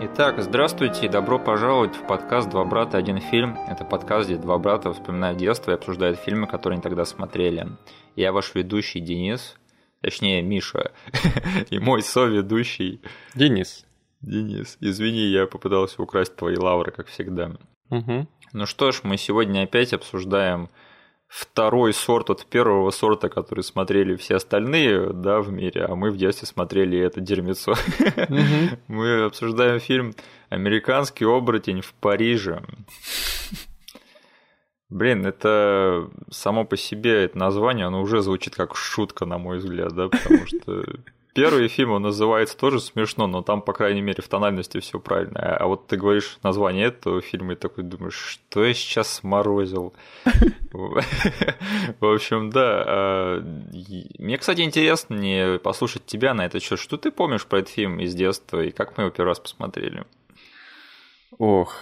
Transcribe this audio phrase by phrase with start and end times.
[0.00, 3.56] Итак, здравствуйте и добро пожаловать в подкаст «Два брата, один фильм».
[3.68, 7.68] Это подкаст, где два брата вспоминают детство и обсуждают фильмы, которые они тогда смотрели.
[8.16, 9.56] Я ваш ведущий Денис,
[10.00, 10.90] точнее Миша,
[11.70, 13.00] и мой соведущий
[13.34, 13.86] Денис.
[14.20, 14.76] Денис.
[14.80, 17.52] Извини, я попытался украсть твои лавры, как всегда.
[17.90, 18.26] Угу.
[18.52, 20.70] Ну что ж, мы сегодня опять обсуждаем
[21.28, 26.16] второй сорт от первого сорта, который смотрели все остальные, да, в мире, а мы в
[26.16, 27.74] детстве смотрели это дерьмецо.
[28.88, 30.14] Мы обсуждаем фильм
[30.48, 32.62] «Американский оборотень в Париже».
[34.90, 39.92] Блин, это само по себе это название, оно уже звучит как шутка, на мой взгляд,
[39.92, 40.84] да, потому что
[41.34, 45.56] Первый фильм, он называется тоже смешно, но там, по крайней мере, в тональности все правильно.
[45.56, 49.94] А вот ты говоришь название этого фильма и такой думаешь, что я сейчас сморозил.
[50.70, 52.84] В общем, да.
[52.86, 53.40] А,
[54.18, 56.78] мне, кстати, интересно послушать тебя на этот счет.
[56.78, 60.04] Что ты помнишь про этот фильм из детства и как мы его первый раз посмотрели?
[61.38, 61.76] Ох.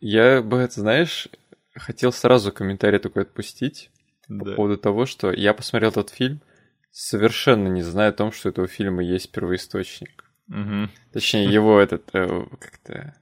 [0.00, 1.28] Я бы, знаешь,
[1.74, 3.90] хотел сразу комментарий такой отпустить
[4.28, 6.42] по поводу того, что я посмотрел тот фильм,
[6.90, 10.24] совершенно не знаю о том, что у этого фильма есть первоисточник.
[10.48, 10.88] Угу.
[11.12, 13.14] Точнее, его этот, э, как-то,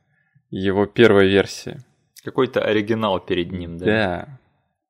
[0.50, 1.84] его первая версия.
[2.24, 3.84] Какой-то оригинал перед ним, да?
[3.84, 4.38] Да.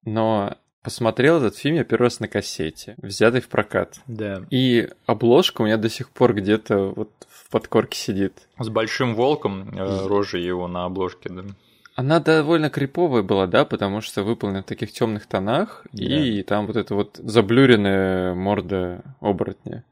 [0.05, 4.01] Но посмотрел этот фильм я первый раз на кассете, взятый в прокат.
[4.07, 4.43] Да.
[4.51, 8.49] И обложка у меня до сих пор где-то вот в подкорке сидит.
[8.59, 11.45] С большим волком, э, рожей его на обложке, да.
[11.97, 16.05] Она довольно криповая была, да, потому что выполнена в таких темных тонах, да.
[16.05, 19.83] и там вот эта вот заблюренная морда оборотня.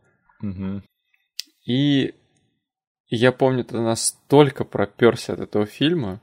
[0.43, 0.83] Угу.
[1.65, 2.15] И
[3.09, 6.21] я помню, ты настолько проперся от этого фильма,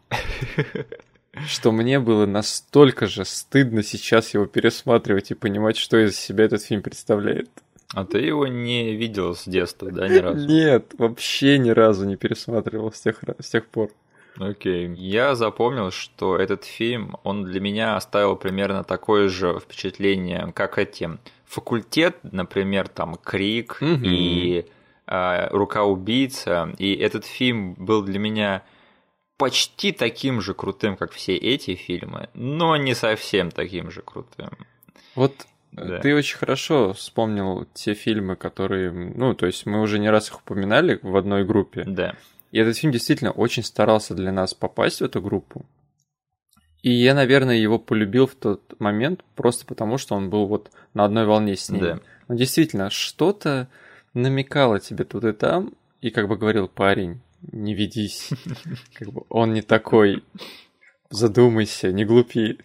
[1.48, 6.62] что мне было настолько же стыдно сейчас его пересматривать и понимать, что из себя этот
[6.62, 7.50] фильм представляет.
[7.96, 10.48] А ты его не видел с детства, да, ни разу?
[10.48, 13.92] Нет, вообще ни разу не пересматривал с тех, с тех пор.
[14.38, 14.88] Окей.
[14.88, 14.96] Okay.
[14.96, 21.10] Я запомнил, что этот фильм, он для меня оставил примерно такое же впечатление, как эти
[21.46, 24.02] факультет, например, там Крик mm-hmm.
[24.04, 24.66] и
[25.08, 26.74] э, Рука убийца.
[26.78, 28.64] И этот фильм был для меня
[29.38, 34.52] почти таким же крутым, как все эти фильмы, но не совсем таким же крутым.
[35.16, 35.34] Вот
[35.72, 36.00] да.
[36.00, 40.40] Ты очень хорошо вспомнил те фильмы, которые, ну, то есть мы уже не раз их
[40.40, 41.84] упоминали в одной группе.
[41.86, 42.16] Да.
[42.52, 45.66] И этот фильм действительно очень старался для нас попасть в эту группу.
[46.82, 51.06] И я, наверное, его полюбил в тот момент просто потому, что он был вот на
[51.06, 51.82] одной волне с ним.
[51.82, 52.00] Да.
[52.28, 53.68] Но действительно, что-то
[54.14, 58.30] намекало тебе тут и там, и как бы говорил парень, не ведись,
[58.96, 60.24] как бы он не такой,
[61.10, 62.58] задумайся, не глупи.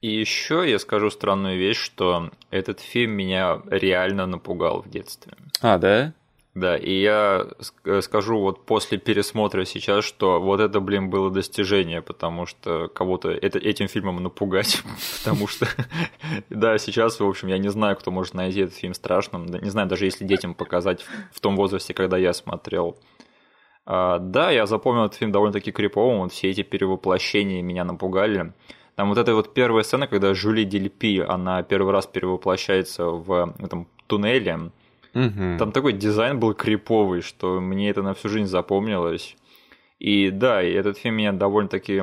[0.00, 5.34] И еще я скажу странную вещь, что этот фильм меня реально напугал в детстве.
[5.60, 6.12] А, да?
[6.54, 7.46] Да, и я
[8.02, 13.58] скажу вот после пересмотра сейчас, что вот это, блин, было достижение, потому что кого-то это,
[13.58, 14.82] этим фильмом напугать,
[15.24, 15.66] потому что,
[16.50, 19.88] да, сейчас, в общем, я не знаю, кто может найти этот фильм страшным, не знаю,
[19.88, 22.98] даже если детям показать в том возрасте, когда я смотрел.
[23.86, 28.52] А, да, я запомнил этот фильм довольно-таки криповым, вот все эти перевоплощения меня напугали.
[28.94, 33.88] Там вот эта вот первая сцена, когда Жюли Дельпи, она первый раз перевоплощается в этом
[34.06, 34.70] туннеле,
[35.14, 35.58] Угу.
[35.58, 39.36] Там такой дизайн был криповый, что мне это на всю жизнь запомнилось.
[39.98, 42.02] И да, и этот фильм меня довольно-таки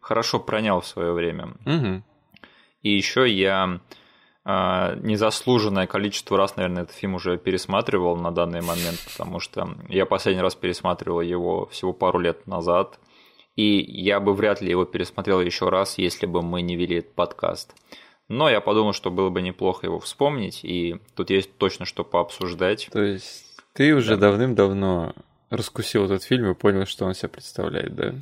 [0.00, 1.54] хорошо пронял в свое время.
[1.64, 2.02] Угу.
[2.82, 3.80] И еще я
[4.44, 10.06] э, незаслуженное количество раз, наверное, этот фильм уже пересматривал на данный момент, потому что я
[10.06, 12.98] последний раз пересматривал его всего пару лет назад.
[13.56, 17.14] И я бы вряд ли его пересмотрел еще раз, если бы мы не вели этот
[17.14, 17.74] подкаст.
[18.28, 22.88] Но я подумал, что было бы неплохо его вспомнить, и тут есть точно что пообсуждать.
[22.92, 24.28] То есть ты уже да.
[24.30, 25.14] давным-давно
[25.50, 28.14] раскусил этот фильм и понял, что он себя представляет, да?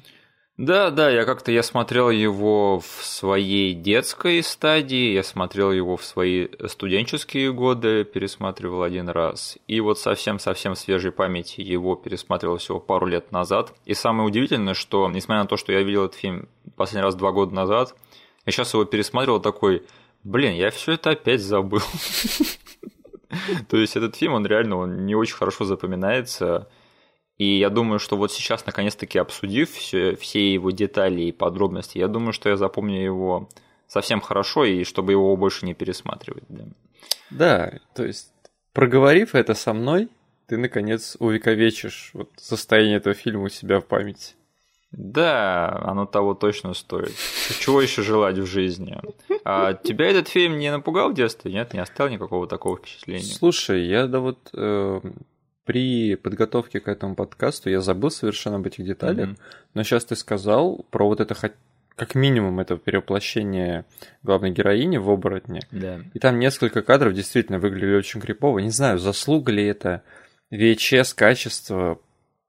[0.59, 6.05] Да, да, я как-то я смотрел его в своей детской стадии, я смотрел его в
[6.05, 9.59] свои студенческие годы, пересматривал один раз.
[9.66, 13.75] И вот совсем-совсем свежей памяти его пересматривал всего пару лет назад.
[13.84, 17.33] И самое удивительное, что, несмотря на то, что я видел этот фильм последний раз два
[17.33, 17.95] года назад,
[18.47, 19.83] я сейчас его пересматривал такой,
[20.27, 21.83] блин, я все это опять забыл.
[23.69, 26.69] То есть этот фильм, он реально он не очень хорошо запоминается.
[27.39, 32.09] И я думаю, что вот сейчас, наконец-таки обсудив все, все его детали и подробности, я
[32.09, 33.49] думаю, что я запомню его
[33.87, 36.45] совсем хорошо, и чтобы его больше не пересматривать.
[36.49, 36.65] Да,
[37.31, 38.33] да то есть,
[38.73, 40.09] проговорив это со мной,
[40.47, 44.34] ты, наконец, увековечишь вот состояние этого фильма у себя в памяти.
[44.92, 47.12] Да, оно того точно стоит.
[47.60, 48.98] Чего еще желать в жизни?
[49.44, 51.53] А тебя этот фильм не напугал в детстве?
[51.53, 53.22] Нет, не оставил никакого такого впечатления?
[53.22, 55.00] Слушай, я да вот э,
[55.65, 59.38] при подготовке к этому подкасту я забыл совершенно об этих деталях, mm-hmm.
[59.74, 61.34] но сейчас ты сказал про вот это
[61.97, 63.86] как минимум это перевоплощение
[64.22, 65.60] главной героини в оборотне.
[65.72, 66.00] Да.
[66.12, 68.59] И там несколько кадров действительно выглядели очень крипово.
[68.59, 70.03] Не знаю, заслуга ли это
[70.53, 71.98] VHS качество,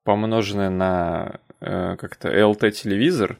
[0.03, 3.39] помноженное на как-то LT телевизор.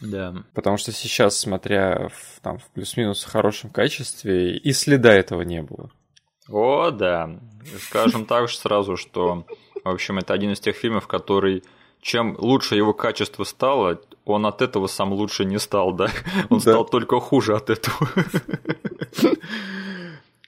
[0.00, 0.34] Да.
[0.54, 5.90] Потому что сейчас, смотря в, там, в плюс-минус хорошем качестве, и следа этого не было.
[6.48, 7.38] О, да.
[7.80, 9.44] Скажем так же сразу, что,
[9.84, 11.62] в общем, это один из тех фильмов, который
[12.00, 16.08] чем лучше его качество стало, он от этого сам лучше не стал, да?
[16.48, 16.72] Он да.
[16.72, 18.08] стал только хуже от этого.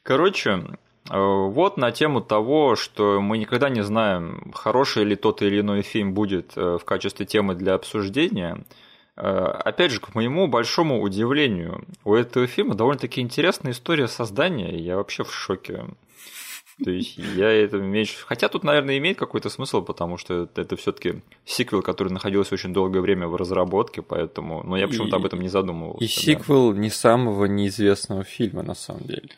[0.02, 0.64] Короче,
[1.08, 6.14] вот на тему того, что мы никогда не знаем, хороший ли тот или иной фильм
[6.14, 8.64] будет э, в качестве темы для обсуждения.
[9.16, 14.96] Э, опять же, к моему большому удивлению, у этого фильма довольно-таки интересная история создания, я
[14.96, 15.86] вообще в шоке.
[16.82, 18.16] То есть я это меньше...
[18.24, 23.00] Хотя тут, наверное, имеет какой-то смысл, потому что это все-таки сиквел, который находился очень долгое
[23.00, 24.62] время в разработке, поэтому...
[24.64, 26.04] Но я почему-то об этом не задумывался.
[26.04, 26.12] И да.
[26.12, 29.28] сиквел не самого неизвестного фильма, на самом деле.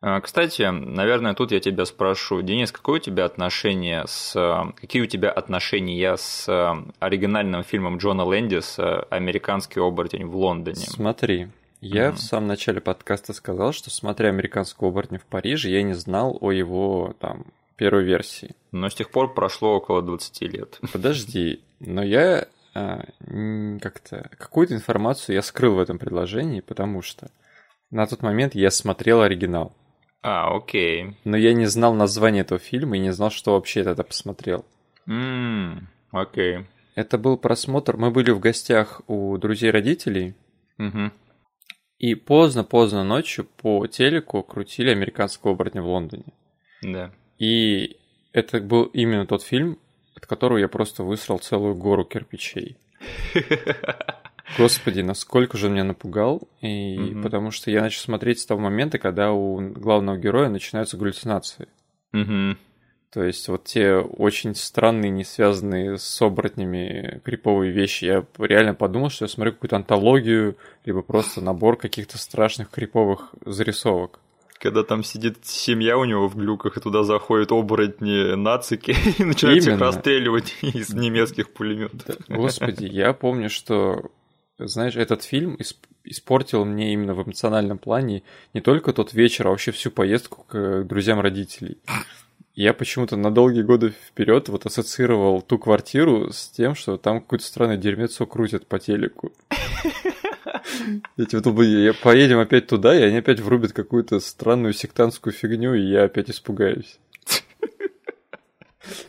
[0.00, 4.32] А, кстати, наверное, тут я тебя спрошу, Денис, какое у тебя отношение с...
[4.76, 6.48] Какие у тебя отношения с
[7.00, 10.86] оригинальным фильмом Джона Лэндиса «Американский оборотень в Лондоне»?
[10.86, 11.48] Смотри,
[11.80, 12.12] я mm-hmm.
[12.12, 16.52] в самом начале подкаста сказал, что смотря «Американского оборотня в Париже», я не знал о
[16.52, 17.46] его там
[17.76, 18.54] первой версии.
[18.70, 20.80] Но с тех пор прошло около 20 лет.
[20.92, 23.04] Подожди, но я а,
[23.80, 27.30] как-то какую-то информацию я скрыл в этом предложении, потому что
[27.90, 29.72] на тот момент я смотрел оригинал.
[30.22, 31.16] А, окей.
[31.24, 34.64] Но я не знал название этого фильма и не знал, что вообще это посмотрел.
[35.06, 36.66] Ммм, окей.
[36.94, 37.96] Это был просмотр.
[37.96, 40.34] Мы были в гостях у друзей родителей.
[40.78, 41.12] Угу.
[41.98, 46.24] И поздно-поздно ночью по телеку крутили «Американского оборотня в Лондоне».
[46.82, 47.12] Да.
[47.38, 47.96] И
[48.32, 49.78] это был именно тот фильм,
[50.14, 52.76] от которого я просто высрал целую гору кирпичей.
[54.56, 56.48] Господи, насколько же меня напугал.
[56.60, 57.22] И угу.
[57.22, 61.68] потому что я начал смотреть с того момента, когда у главного героя начинаются галлюцинации.
[62.12, 62.56] Угу.
[63.12, 68.04] То есть вот те очень странные, не связанные с оборотнями криповые вещи.
[68.04, 74.20] Я реально подумал, что я смотрю какую-то антологию, либо просто набор каких-то страшных криповых зарисовок.
[74.58, 79.64] Когда там сидит семья у него в глюках, и туда заходят оборотни нацики и начинают
[79.64, 79.76] Именно.
[79.76, 82.16] всех расстреливать из немецких пулеметов.
[82.28, 84.10] Господи, я помню, что,
[84.58, 85.58] знаешь, этот фильм
[86.04, 88.22] испортил мне именно в эмоциональном плане
[88.54, 91.78] не только тот вечер, а вообще всю поездку к друзьям родителей
[92.58, 97.44] я почему-то на долгие годы вперед вот ассоциировал ту квартиру с тем, что там какое-то
[97.44, 99.32] странное дерьмецо крутят по телеку.
[101.16, 105.74] Я типа думал, я поедем опять туда, и они опять врубят какую-то странную сектантскую фигню,
[105.74, 106.98] и я опять испугаюсь.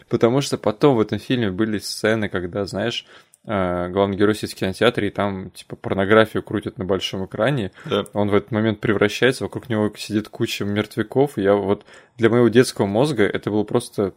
[0.10, 3.08] Потому что потом в этом фильме были сцены, когда, знаешь,
[3.46, 7.72] главный герой сидит в кинотеатре, и там, типа, порнографию крутят на большом экране.
[7.86, 8.06] Да.
[8.14, 11.38] Он в этот момент превращается, вокруг него сидит куча мертвяков.
[11.38, 11.86] И я вот
[12.18, 14.14] для моего детского мозга это было просто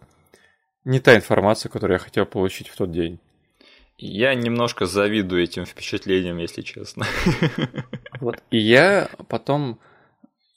[0.85, 3.21] не та информация, которую я хотел получить в тот день.
[3.97, 7.07] Я немножко завидую этим впечатлениям, если честно.
[8.21, 8.43] Вот.
[8.51, 9.79] И я потом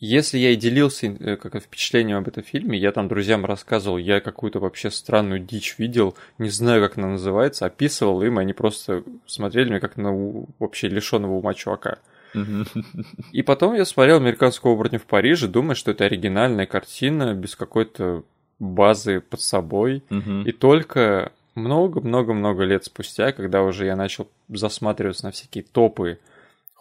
[0.05, 4.19] если я и делился э, как впечатлением об этом фильме, я там друзьям рассказывал, я
[4.19, 9.03] какую-то вообще странную дичь видел, не знаю, как она называется, описывал им, и они просто
[9.25, 10.11] смотрели меня как на
[10.59, 11.97] вообще лишенного ума чувака.
[13.31, 18.23] И потом я смотрел «Американского оборотня в Париже», думая, что это оригинальная картина, без какой-то
[18.59, 20.03] базы под собой.
[20.45, 26.19] И только много-много-много лет спустя, когда уже я начал засматриваться на всякие топы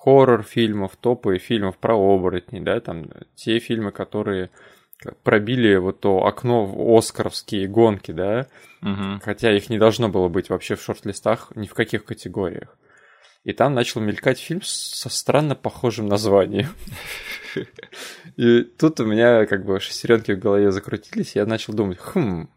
[0.05, 3.07] хоррор-фильмов, топы фильмов про оборотней, да, там
[3.37, 4.51] те фильмы, которые
[5.23, 8.47] пробили вот то окно в Оскаровские гонки, да,
[8.83, 9.21] угу.
[9.23, 12.77] хотя их не должно было быть вообще в шорт-листах ни в каких категориях.
[13.45, 16.69] И там начал мелькать фильм со странно похожим названием.
[18.37, 22.49] И тут у меня как бы шестеренки в голове закрутились, и я начал думать, хм,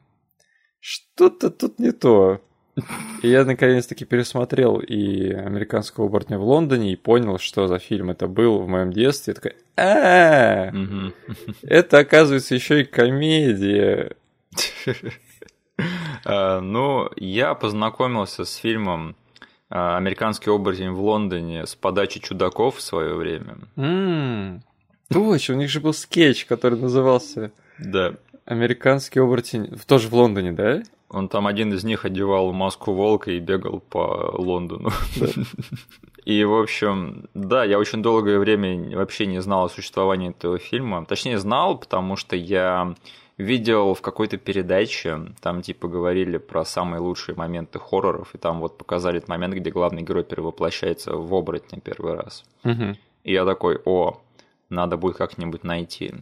[0.80, 2.42] что-то тут не то.
[3.22, 8.28] И я наконец-таки пересмотрел и «Американского оборотня в Лондоне» и понял, что за фильм это
[8.28, 9.32] был в моем детстве.
[9.32, 10.72] Я такой, а
[11.64, 14.16] это оказывается еще и комедия.
[16.26, 19.16] А, ну, я познакомился с фильмом
[19.70, 23.58] а, «Американский оборотень в Лондоне» с подачи чудаков в свое время.
[25.10, 27.52] Точно, у них же был скетч, который назывался...
[27.80, 28.16] Да.
[28.46, 30.82] Американский оборотень, тоже в Лондоне, да?
[31.10, 34.92] Он там один из них одевал маску волка и бегал по Лондону.
[36.26, 41.06] И, в общем, да, я очень долгое время вообще не знал о существовании этого фильма.
[41.06, 42.96] Точнее, знал, потому что я
[43.38, 48.78] видел в какой-то передаче, там типа говорили про самые лучшие моменты хорроров, и там вот
[48.78, 52.44] показали этот момент, где главный герой перевоплощается в оборотня первый раз.
[52.66, 52.98] Угу.
[53.24, 54.20] И я такой, о,
[54.70, 56.16] надо будет как-нибудь найти.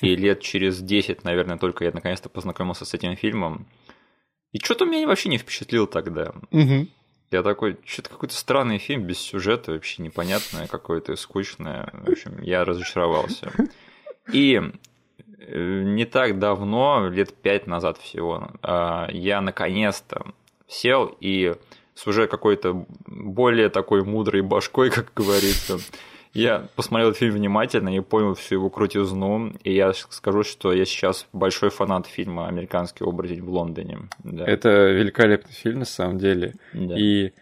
[0.00, 3.66] И лет через 10, наверное, только я наконец-то познакомился с этим фильмом.
[4.56, 6.32] И что-то меня вообще не впечатлил тогда.
[6.50, 6.86] Угу.
[7.30, 11.90] Я такой, что-то какой-то странный фильм без сюжета, вообще непонятное, какое-то скучное.
[11.92, 13.52] В общем, я разочаровался.
[14.32, 14.58] И
[15.40, 20.24] э, не так давно, лет пять назад всего, а, я наконец-то
[20.66, 21.54] сел и
[21.94, 25.80] с уже какой-то более такой мудрой башкой, как говорится,
[26.36, 30.84] я посмотрел этот фильм внимательно и понял всю его крутизну, и я скажу, что я
[30.84, 34.08] сейчас большой фанат фильма «Американский оборотень в Лондоне».
[34.22, 34.44] Да.
[34.44, 36.54] Это великолепный фильм, на самом деле.
[36.72, 36.94] Да.
[36.98, 37.32] И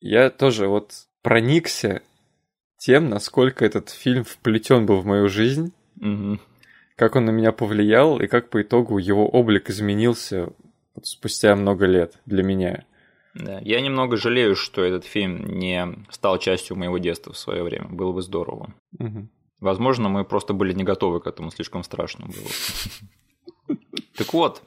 [0.00, 2.02] я тоже вот проникся
[2.78, 6.38] тем, насколько этот фильм вплетен был в мою жизнь, угу.
[6.96, 10.50] как он на меня повлиял, и как по итогу его облик изменился
[11.02, 12.84] спустя много лет для меня.
[13.34, 13.60] Да.
[13.62, 17.88] Я немного жалею, что этот фильм не стал частью моего детства в свое время.
[17.88, 18.72] Было бы здорово.
[18.98, 19.28] Угу.
[19.60, 23.76] Возможно, мы просто были не готовы к этому, слишком страшно было.
[24.16, 24.62] Так вот,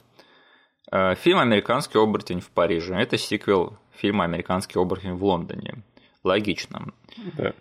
[0.91, 5.83] э, фильм «Американский оборотень в Париже»– это сиквел фильма «Американский оборотень в Лондоне».
[6.23, 6.91] Логично.
[7.37, 7.53] Да.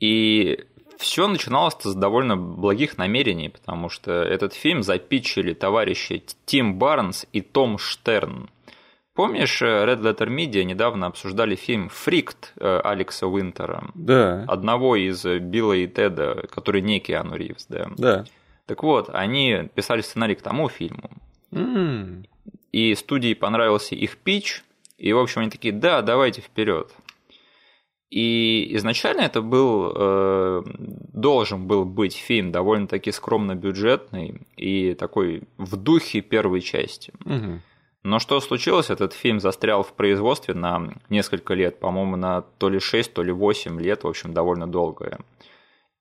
[0.00, 0.64] И
[0.96, 7.40] все начиналось с довольно благих намерений, потому что этот фильм запичили товарищи Тим Барнс и
[7.40, 8.48] Том Штерн.
[9.16, 13.90] Помнишь, э, Red Letter Media недавно обсуждали фильм «Фрикт» э, Алекса Уинтера?
[13.94, 14.44] Да.
[14.46, 17.88] Одного из э, Билла и Теда, который не Киану Ривз, да?
[17.96, 18.24] Да.
[18.66, 21.10] Так вот, они писали сценарий к тому фильму.
[21.50, 22.26] Mm.
[22.72, 24.62] И студии понравился их пич,
[24.98, 26.92] и, в общем, они такие, да, давайте вперед.
[28.10, 30.62] И изначально это был, э,
[31.14, 37.14] должен был быть фильм довольно-таки скромно бюджетный и такой в духе первой части.
[37.24, 37.60] Угу.
[38.06, 38.88] Но что случилось?
[38.88, 43.32] Этот фильм застрял в производстве на несколько лет, по-моему, на то ли 6, то ли
[43.32, 45.18] 8 лет, в общем, довольно долгое.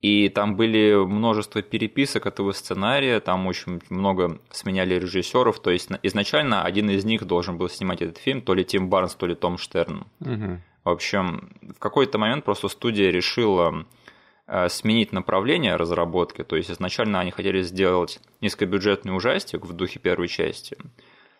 [0.02, 5.60] И там были множество переписок этого сценария, там очень много сменяли режиссеров.
[5.60, 9.16] То есть изначально один из них должен был снимать этот фильм, то ли Тим Барнс,
[9.16, 10.06] то ли Том Штерн.
[10.20, 10.60] Угу.
[10.84, 13.84] В общем, в какой-то момент просто студия решила
[14.46, 16.44] э, сменить направление разработки.
[16.44, 20.78] То есть изначально они хотели сделать низкобюджетный ужастик в духе первой части–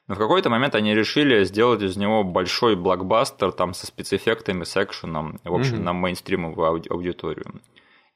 [0.08, 4.82] но в какой-то момент они решили сделать из него большой блокбастер там со спецэффектами, с
[4.82, 5.84] экшеном, в общем, mm-hmm.
[5.84, 7.62] на мейнстримовую ауди- аудиторию.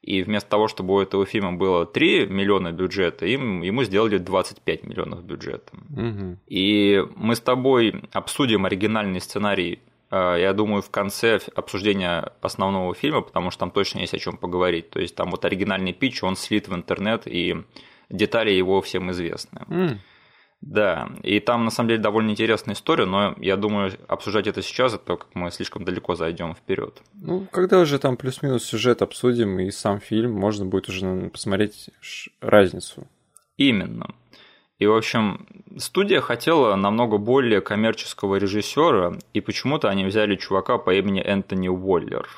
[0.02, 4.84] И вместо того, чтобы у этого фильма было 3 миллиона бюджета, им, ему сделали 25
[4.84, 5.72] миллионов бюджета.
[5.90, 6.38] Угу.
[6.46, 9.80] И мы с тобой обсудим оригинальный сценарий,
[10.10, 14.38] э, я думаю, в конце обсуждения основного фильма, потому что там точно есть о чем
[14.38, 14.88] поговорить.
[14.88, 17.56] То есть там вот оригинальный пич, он слит в интернет, и
[18.08, 19.60] детали его всем известны.
[19.68, 19.98] Mm.
[20.60, 24.94] Да, и там на самом деле довольно интересная история, но я думаю, обсуждать это сейчас,
[24.94, 27.02] это как мы слишком далеко зайдем вперед.
[27.14, 31.88] Ну, когда уже там плюс-минус сюжет обсудим и сам фильм, можно будет уже посмотреть
[32.42, 33.06] разницу.
[33.56, 34.14] Именно.
[34.78, 35.46] И, в общем,
[35.78, 42.28] студия хотела намного более коммерческого режиссера, и почему-то они взяли чувака по имени Энтони Уоллер,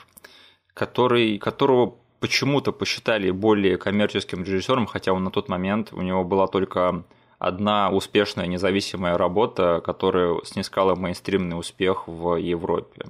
[0.74, 6.46] который, которого почему-то посчитали более коммерческим режиссером, хотя он на тот момент, у него была
[6.46, 7.04] только
[7.42, 13.04] одна успешная независимая работа, которая снискала мейнстримный успех в Европе.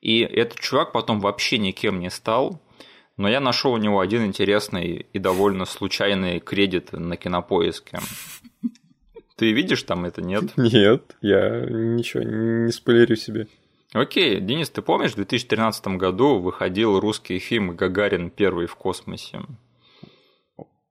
[0.00, 2.60] И этот чувак потом вообще никем не стал,
[3.16, 8.00] но я нашел у него один интересный и довольно случайный кредит на кинопоиске.
[9.36, 10.56] Ты видишь там это, нет?
[10.56, 13.46] Нет, я ничего не спойлерю себе.
[13.92, 19.40] Окей, Денис, ты помнишь, в 2013 году выходил русский фильм «Гагарин первый в космосе»?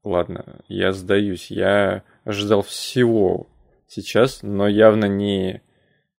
[0.03, 1.51] Ладно, я сдаюсь.
[1.51, 3.47] Я ожидал всего
[3.87, 5.61] сейчас, но явно не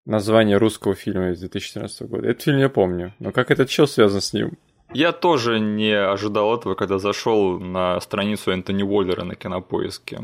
[0.06, 2.28] название русского фильма из 2014 года.
[2.28, 4.56] Этот фильм я помню, но как этот чел связан с ним?
[4.94, 10.20] Я тоже не ожидал этого, когда зашел на страницу Энтони Уоллера на кинопоиске.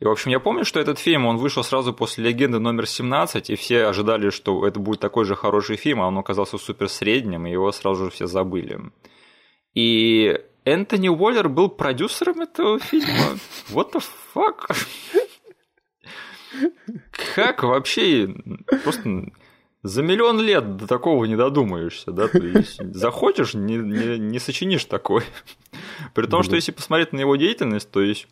[0.00, 3.44] И, в общем, я помню, что этот фильм, он вышел сразу после «Легенды номер 17»,
[3.52, 7.46] и все ожидали, что это будет такой же хороший фильм, а он оказался супер средним,
[7.46, 8.80] и его сразу же все забыли.
[9.74, 13.38] И Энтони Уоллер был продюсером этого фильма.
[13.70, 14.02] What the
[14.34, 14.74] fuck?
[17.34, 18.34] Как вообще
[18.84, 19.32] просто
[19.82, 22.28] за миллион лет до такого не додумаешься, да?
[22.28, 25.24] То есть захочешь, не, не, не сочинишь такой.
[26.14, 28.28] При том, что если посмотреть на его деятельность, то есть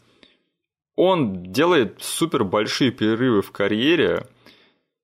[0.94, 4.26] он делает супер большие перерывы в карьере,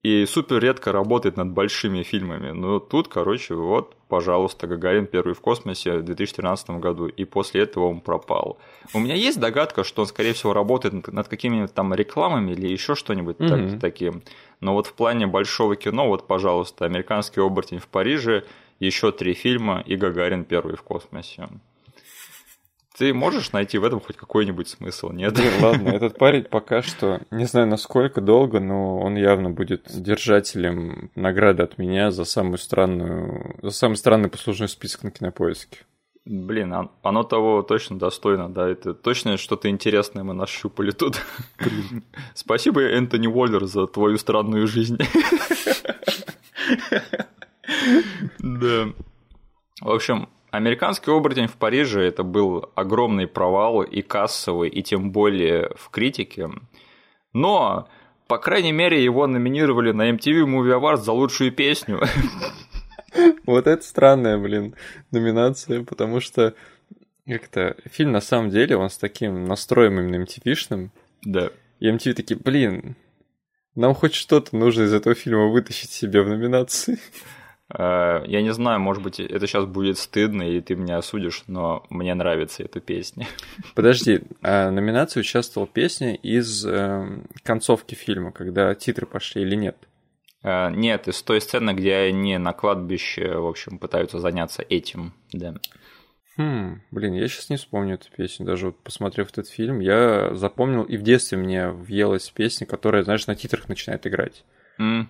[0.07, 2.51] и супер редко работает над большими фильмами.
[2.51, 7.89] Но тут, короче, вот, пожалуйста, Гагарин первый в космосе в 2013 году, и после этого
[7.89, 8.57] он пропал.
[8.93, 12.95] У меня есть догадка, что он, скорее всего, работает над какими-нибудь там рекламами или еще
[12.95, 13.71] что-нибудь mm-hmm.
[13.71, 14.21] так, таким.
[14.61, 18.45] Но вот в плане большого кино, вот, пожалуйста, «Американский оборотень в Париже»,
[18.79, 21.49] еще три фильма и Гагарин первый в космосе.
[22.97, 25.35] Ты можешь найти в этом хоть какой-нибудь смысл, нет?
[25.35, 31.11] Блин, ладно, этот парень пока что, не знаю насколько долго, но он явно будет держателем
[31.13, 35.85] награды от меня за самую странную, за самый странный послужной список на кинопоиске.
[36.25, 36.73] Блин,
[37.03, 41.21] оно того точно достойно, да, это точно что-то интересное мы нащупали тут.
[42.33, 44.97] Спасибо, Энтони Уоллер, за твою странную жизнь.
[48.39, 48.87] Да.
[49.81, 55.71] В общем, Американский оборотень в Париже это был огромный провал и кассовый, и тем более
[55.75, 56.49] в критике.
[57.33, 57.89] Но,
[58.27, 62.01] по крайней мере, его номинировали на MTV Movie Awards за лучшую песню.
[63.45, 64.75] Вот это странная, блин,
[65.11, 66.53] номинация, потому что
[67.25, 70.89] как-то фильм на самом деле, он с таким настроем именно MTV-шным.
[71.23, 71.49] Да.
[71.79, 72.95] И MTV такие, блин,
[73.75, 76.99] нам хоть что-то нужно из этого фильма вытащить себе в номинации.
[77.73, 81.85] Э, я не знаю, может быть, это сейчас будет стыдно, и ты меня осудишь, но
[81.89, 83.27] мне нравится эта песня.
[83.75, 89.77] Подожди, а номинации участвовала песня из э, концовки фильма, когда титры пошли или нет?
[90.43, 95.55] Э, нет, из той сцены, где они на кладбище, в общем, пытаются заняться этим, да.
[96.37, 100.83] Хм, блин, я сейчас не вспомню эту песню, даже вот посмотрев этот фильм, я запомнил,
[100.83, 104.45] и в детстве мне въелась песня, которая, знаешь, на титрах начинает играть.
[104.79, 105.07] Mm.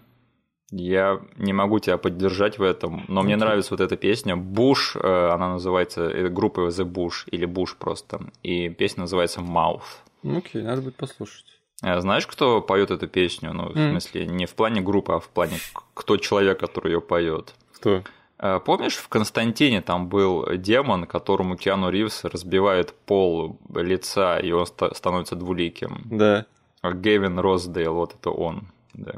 [0.72, 3.26] Я не могу тебя поддержать в этом, но okay.
[3.26, 4.36] мне нравится вот эта песня.
[4.36, 8.20] Буш, э, она называется, это группа The Bush, или Буш просто.
[8.44, 9.82] И песня называется Mouth.
[10.24, 11.46] Окей, okay, надо будет послушать.
[11.84, 13.54] Э, знаешь, кто поет эту песню?
[13.54, 13.92] Ну, в mm.
[13.92, 15.58] смысле, не в плане группы, а в плане
[15.94, 17.54] кто человек, который ее поет.
[17.76, 18.04] Кто?
[18.40, 24.66] Э, помнишь, в Константине там был демон, которому Киану Ривз разбивает пол лица, и он
[24.66, 26.02] становится двуликим?
[26.06, 26.46] Да.
[26.84, 28.68] Гевин Роздейл, вот это он.
[28.94, 29.14] Да.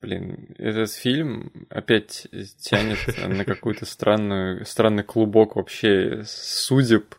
[0.00, 2.26] Блин, этот фильм опять
[2.58, 7.14] тянет на какую-то странную, странный клубок вообще судеб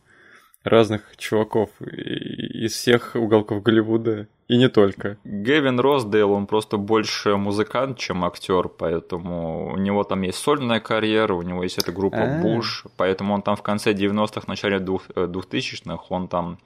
[0.64, 4.28] разных чуваков из всех уголков Голливуда.
[4.48, 5.18] И не только.
[5.24, 11.36] Гевин Росдейл, он просто больше музыкант, чем актер, поэтому у него там есть сольная карьера,
[11.36, 12.42] у него есть эта группа А-а-а.
[12.42, 16.60] Буш, поэтому он там в конце 90-х, начале 2000-х, он там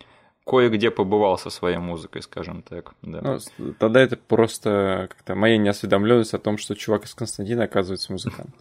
[0.46, 2.94] кое-где побывал со своей музыкой, скажем так.
[3.02, 3.40] Да.
[3.58, 8.52] Ну, тогда это просто как-то моя неосведомленность о том, что чувак из Константина оказывается музыкант.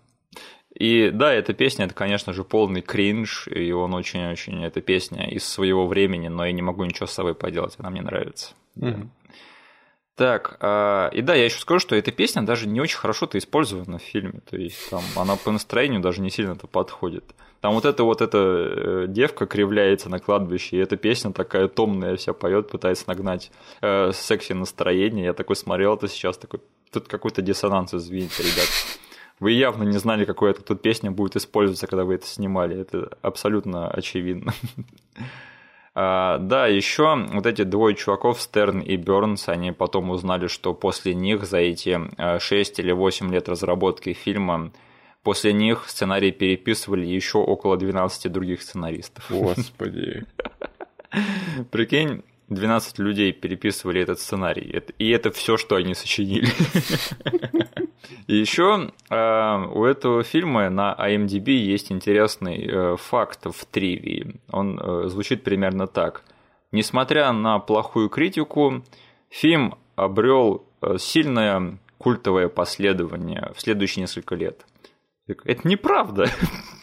[0.75, 5.47] И да, эта песня, это, конечно же, полный кринж, и он очень-очень, эта песня из
[5.47, 8.55] своего времени, но я не могу ничего с собой поделать, она мне нравится.
[8.77, 9.03] Mm-hmm.
[9.03, 9.09] Да.
[10.17, 13.99] Так, а, и да, я еще скажу, что эта песня даже не очень хорошо-то использована
[13.99, 17.25] в фильме, то есть там она по настроению даже не сильно-то подходит.
[17.61, 22.15] Там вот эта вот эта э, девка кривляется на кладбище, и эта песня такая томная
[22.17, 23.51] вся поет, пытается нагнать
[23.81, 25.25] э, секси настроение.
[25.25, 26.61] Я такой смотрел это сейчас, такой,
[26.93, 28.69] тут какой-то диссонанс, извините, ребят.
[29.41, 32.81] Вы явно не знали, эта тут песня будет использоваться, когда вы это снимали.
[32.81, 34.55] Это абсолютно очевидно.
[35.95, 41.15] А, да, еще вот эти двое чуваков, Стерн и Бернс, они потом узнали, что после
[41.15, 42.01] них за эти
[42.41, 44.73] 6 э, или 8 лет разработки фильма
[45.25, 49.25] После них сценарий переписывали еще около 12 других сценаристов.
[49.31, 50.27] Господи.
[51.71, 54.83] Прикинь, 12 людей переписывали этот сценарий.
[54.99, 56.49] И это все, что они сочинили.
[58.27, 64.37] И еще э, у этого фильма на IMDb есть интересный э, факт в тривии.
[64.51, 66.23] Он э, звучит примерно так.
[66.73, 68.83] Несмотря на плохую критику,
[69.29, 70.65] фильм обрел
[70.99, 74.67] сильное культовое последование в следующие несколько лет.
[75.27, 76.27] Это неправда.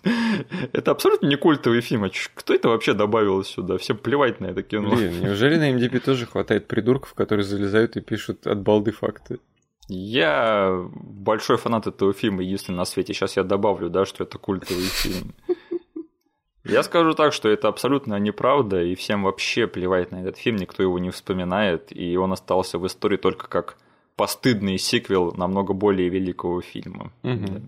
[0.73, 2.05] это абсолютно не культовый фильм.
[2.05, 3.77] А кто это вообще добавил сюда?
[3.77, 4.95] Всем плевать на это кино.
[4.95, 9.39] Блин, неужели на MDB тоже хватает придурков, которые залезают и пишут от балды факты?
[9.87, 13.13] Я большой фанат этого фильма, если на свете.
[13.13, 15.35] Сейчас я добавлю, да, что это культовый фильм.
[16.63, 20.83] Я скажу так, что это абсолютно неправда, и всем вообще плевать на этот фильм, никто
[20.83, 23.77] его не вспоминает, и он остался в истории только как
[24.15, 27.11] постыдный сиквел намного более великого фильма.
[27.23, 27.61] Угу.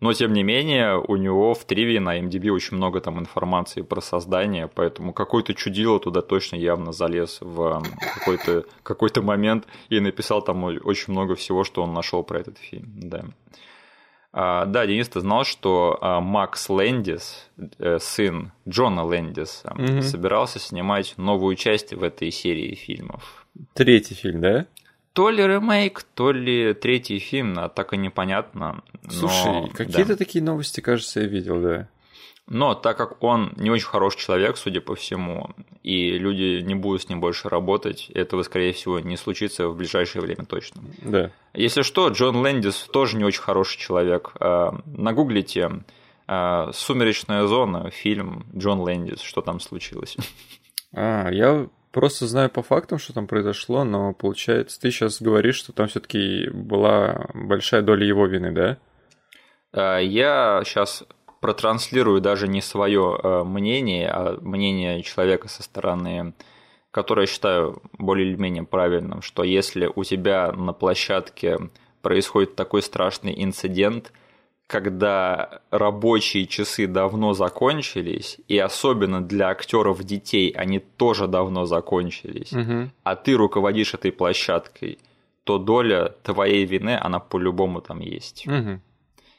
[0.00, 4.02] Но, тем не менее, у него в триве на MDB очень много там информации про
[4.02, 7.82] создание, поэтому какой-то чудило туда точно явно залез в
[8.14, 12.92] какой-то какой момент и написал там очень много всего, что он нашел про этот фильм.
[12.96, 13.24] Да.
[14.38, 20.02] А, да, Денис, ты знал, что а, Макс Лэндис, э, сын Джона Лэндиса, угу.
[20.02, 23.46] собирался снимать новую часть в этой серии фильмов.
[23.72, 24.66] Третий фильм, да?
[25.16, 28.82] То ли ремейк, то ли третий фильм, а так и непонятно.
[29.08, 30.16] Слушай, какие-то да.
[30.16, 31.88] такие новости, кажется, я видел, да.
[32.46, 37.00] Но так как он не очень хороший человек, судя по всему, и люди не будут
[37.00, 40.82] с ним больше работать, этого, скорее всего, не случится в ближайшее время точно.
[41.00, 41.30] Да.
[41.54, 44.32] Если что, Джон Лэндис тоже не очень хороший человек.
[44.38, 45.82] А, нагуглите
[46.26, 50.18] а, «Сумеречная зона», фильм Джон Лэндис, что там случилось.
[50.98, 55.72] А, я просто знаю по фактам, что там произошло, но получается, ты сейчас говоришь, что
[55.72, 58.76] там все-таки была большая доля его вины, да?
[59.72, 61.04] А, я сейчас
[61.40, 66.34] протранслирую даже не свое э, мнение, а мнение человека со стороны,
[66.90, 71.56] которое я считаю более или менее правильным, что если у тебя на площадке
[72.02, 74.12] происходит такой страшный инцидент,
[74.66, 82.90] когда рабочие часы давно закончились, и особенно для актеров детей они тоже давно закончились, угу.
[83.04, 84.98] а ты руководишь этой площадкой,
[85.44, 88.46] то доля твоей вины, она по-любому там есть.
[88.46, 88.80] Угу.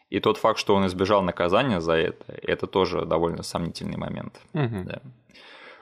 [0.09, 4.39] И тот факт, что он избежал наказания за это, это тоже довольно сомнительный момент.
[4.53, 4.83] Угу.
[4.85, 5.01] Да.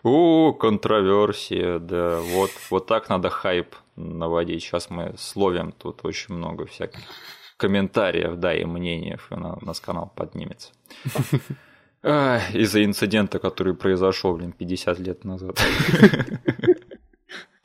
[0.01, 4.63] У, контроверсия, да, вот, вот так надо хайп наводить.
[4.63, 7.01] Сейчас мы словим тут очень много всяких
[7.57, 10.71] комментариев, да, и мнений, и на, нас канал поднимется.
[12.03, 15.59] Из-за инцидента, который произошел, блин, 50 лет назад.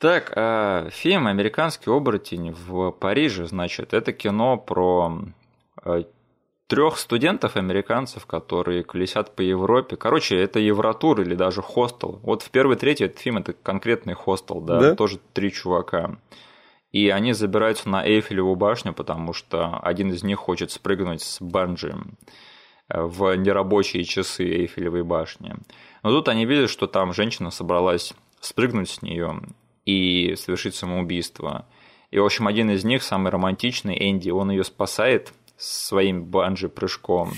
[0.01, 5.13] Так, а, фильм «Американский оборотень» в Париже, значит, это кино про
[5.75, 6.03] а,
[6.65, 9.97] трех студентов американцев, которые колесят по Европе.
[9.97, 12.19] Короче, это Евротур или даже хостел.
[12.23, 14.95] Вот в первый, третий этот фильм это конкретный хостел, да, да?
[14.95, 16.17] тоже три чувака.
[16.91, 21.95] И они забираются на Эйфелеву башню, потому что один из них хочет спрыгнуть с банджи
[22.89, 25.55] э, в нерабочие часы Эйфелевой башни.
[26.03, 29.41] Но тут они видят, что там женщина собралась спрыгнуть с нее
[29.85, 31.65] и совершить самоубийство.
[32.09, 37.33] И, в общем, один из них, самый романтичный, Энди, он ее спасает– своим банджи-прыжком.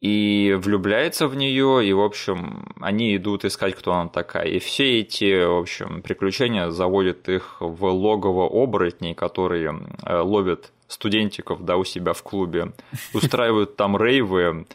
[0.00, 4.46] И влюбляется в нее, и, в общем, они идут искать, кто она такая.
[4.46, 11.64] И все эти, в общем, приключения заводят их в логово оборотней, которые э, ловят студентиков,
[11.64, 12.72] да, у себя в клубе,
[13.12, 14.66] устраивают там рейвы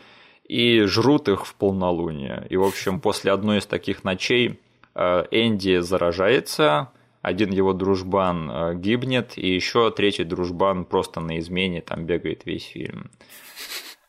[0.43, 2.45] и жрут их в полнолуние.
[2.49, 4.59] И, в общем, после одной из таких ночей
[4.93, 11.79] э, Энди заражается, один его дружбан э, гибнет, и еще третий дружбан просто на измене
[11.79, 13.09] там бегает весь фильм.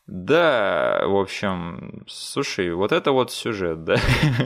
[0.07, 3.95] Да, в общем, слушай, вот это вот сюжет, да.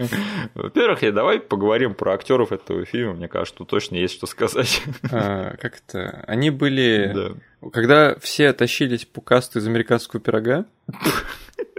[0.54, 3.14] Во-первых, я давай поговорим про актеров этого фильма.
[3.14, 4.82] Мне кажется, тут точно есть что сказать.
[5.12, 6.24] А, как это?
[6.28, 7.12] Они были.
[7.14, 7.70] Да.
[7.72, 10.66] Когда все тащились по касту из американского пирога,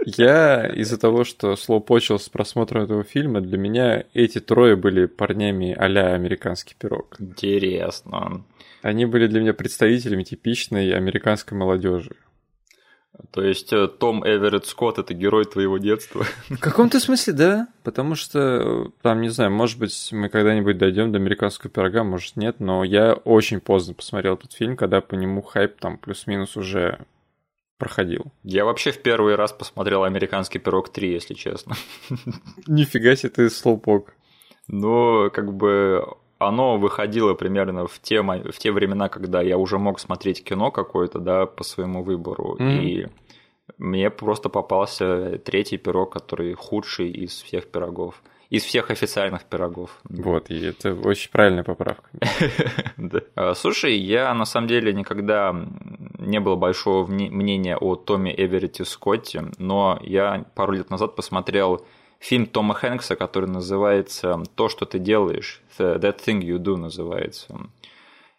[0.05, 5.75] я из-за того, что слоупочил с просмотром этого фильма, для меня эти трое были парнями
[5.77, 7.15] а-ля американский пирог.
[7.19, 8.43] Интересно.
[8.83, 12.15] Они были для меня представителями типичной американской молодежи.
[13.29, 16.25] То есть э, Том Эверетт Скотт это герой твоего детства?
[16.49, 17.67] В каком-то смысле, да.
[17.83, 22.35] Потому что, э, там, не знаю, может быть, мы когда-нибудь дойдем до американского пирога, может
[22.35, 27.05] нет, но я очень поздно посмотрел этот фильм, когда по нему хайп там плюс-минус уже
[27.77, 28.25] проходил.
[28.43, 31.75] Я вообще в первый раз посмотрел «Американский пирог 3», если честно.
[32.67, 34.13] Нифига себе ты слоупок.
[34.67, 36.05] Ну, как бы
[36.47, 41.19] оно выходило примерно в те, в те времена, когда я уже мог смотреть кино какое-то,
[41.19, 42.57] да, по своему выбору.
[42.59, 42.83] Mm-hmm.
[42.83, 43.07] И
[43.77, 49.97] мне просто попался третий пирог, который худший из всех пирогов из всех официальных пирогов.
[50.03, 52.09] Вот, и это очень правильная поправка.
[53.35, 55.55] А, слушай, я на самом деле никогда
[56.19, 61.85] не было большого мнения о Томе Эверетте Скотте, но я пару лет назад посмотрел
[62.21, 67.47] фильм Тома Хэнкса, который называется «То, что ты делаешь», «That Thing You Do» называется.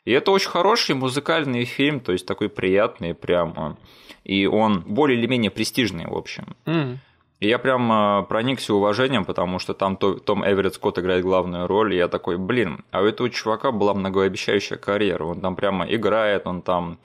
[0.05, 3.77] И это очень хороший музыкальный фильм, то есть такой приятный прямо.
[4.25, 6.57] И он более или менее престижный, в общем.
[6.65, 6.97] Mm.
[7.41, 11.95] И я прям а, проникся уважением, потому что там Том Эверетт Скотт играет главную роль,
[11.95, 16.47] и я такой, блин, а у этого чувака была многообещающая карьера, он там прямо играет,
[16.47, 16.99] он там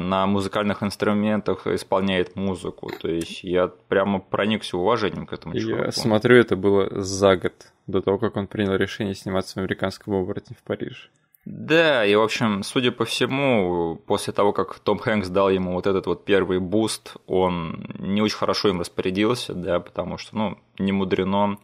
[0.00, 5.84] на музыкальных инструментах исполняет музыку, то есть я прямо проникся уважением к этому чуваку.
[5.84, 7.52] Я смотрю, это было за год
[7.86, 11.08] до того, как он принял решение сниматься в американском оборотне в Париже.
[11.46, 15.86] Да, и, в общем, судя по всему, после того, как Том Хэнкс дал ему вот
[15.86, 20.90] этот вот первый boost, он не очень хорошо им распорядился, да, потому что, ну, не
[20.90, 21.58] мудрено.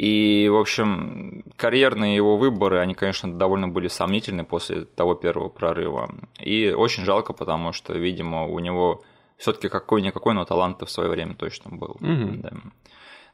[0.00, 6.10] И, в общем, карьерные его выборы, они, конечно, довольно были сомнительны после того первого прорыва.
[6.38, 9.02] И очень жалко, потому что, видимо, у него
[9.36, 11.98] все-таки какой-никакой, но талант в свое время точно был.
[12.00, 12.42] Угу.
[12.42, 12.50] Да.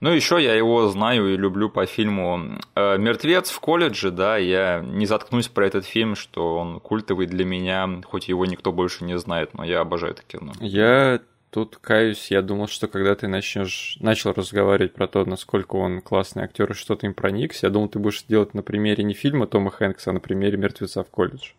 [0.01, 4.81] Ну, еще я его знаю и люблю по фильму э, «Мертвец в колледже», да, я
[4.81, 9.17] не заткнусь про этот фильм, что он культовый для меня, хоть его никто больше не
[9.19, 10.53] знает, но я обожаю это кино.
[10.59, 11.21] Я
[11.57, 16.45] тут каюсь, я думал, что когда ты начнешь, начал разговаривать про то, насколько он классный
[16.45, 19.47] актер и что ты им проникся, я думал, ты будешь делать на примере не фильма
[19.47, 21.53] Тома Хэнкса, а на примере «Мертвеца в колледже».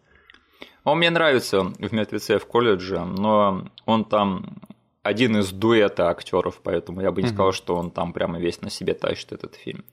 [0.83, 4.59] Он мне нравится в «Мертвеце в колледже», но он там
[5.01, 8.69] один из дуэта актеров, поэтому я бы не сказал, что он там прямо весь на
[8.69, 9.83] себе тащит этот фильм.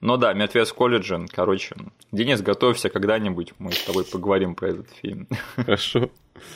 [0.00, 1.74] Но да, «Мертвец в колледже», короче,
[2.12, 5.26] Денис, готовься когда-нибудь, мы с тобой поговорим про этот фильм.
[5.56, 6.10] Хорошо.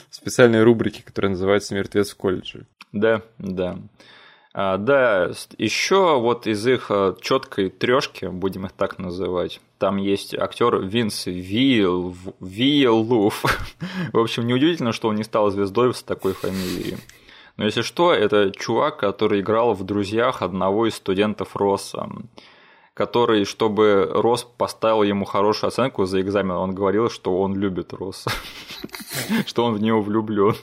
[0.09, 2.67] Специальные рубрики, которые называются «Мертвец в колледже».
[2.93, 3.79] Да, да.
[4.53, 10.35] А, да, еще вот из их а, четкой трешки, будем их так называть, там есть
[10.35, 13.43] актер Винс Вилл, Виллуф.
[14.13, 16.97] В общем, неудивительно, что он не стал звездой с такой фамилией.
[17.57, 22.07] Но если что, это чувак, который играл в «Друзьях» одного из студентов Росса,
[22.93, 28.31] который, чтобы Росс поставил ему хорошую оценку за экзамен, он говорил, что он любит Росса,
[29.45, 30.55] что он в него влюблен.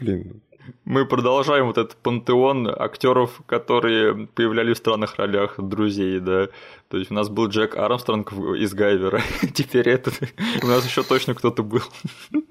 [0.00, 0.42] Блин,
[0.84, 6.48] мы продолжаем вот этот пантеон актеров, которые появлялись в странных ролях друзей, да.
[6.88, 9.22] То есть у нас был Джек Армстронг из Гайвера,
[9.54, 10.14] теперь этот,
[10.62, 11.82] у нас еще точно кто-то был.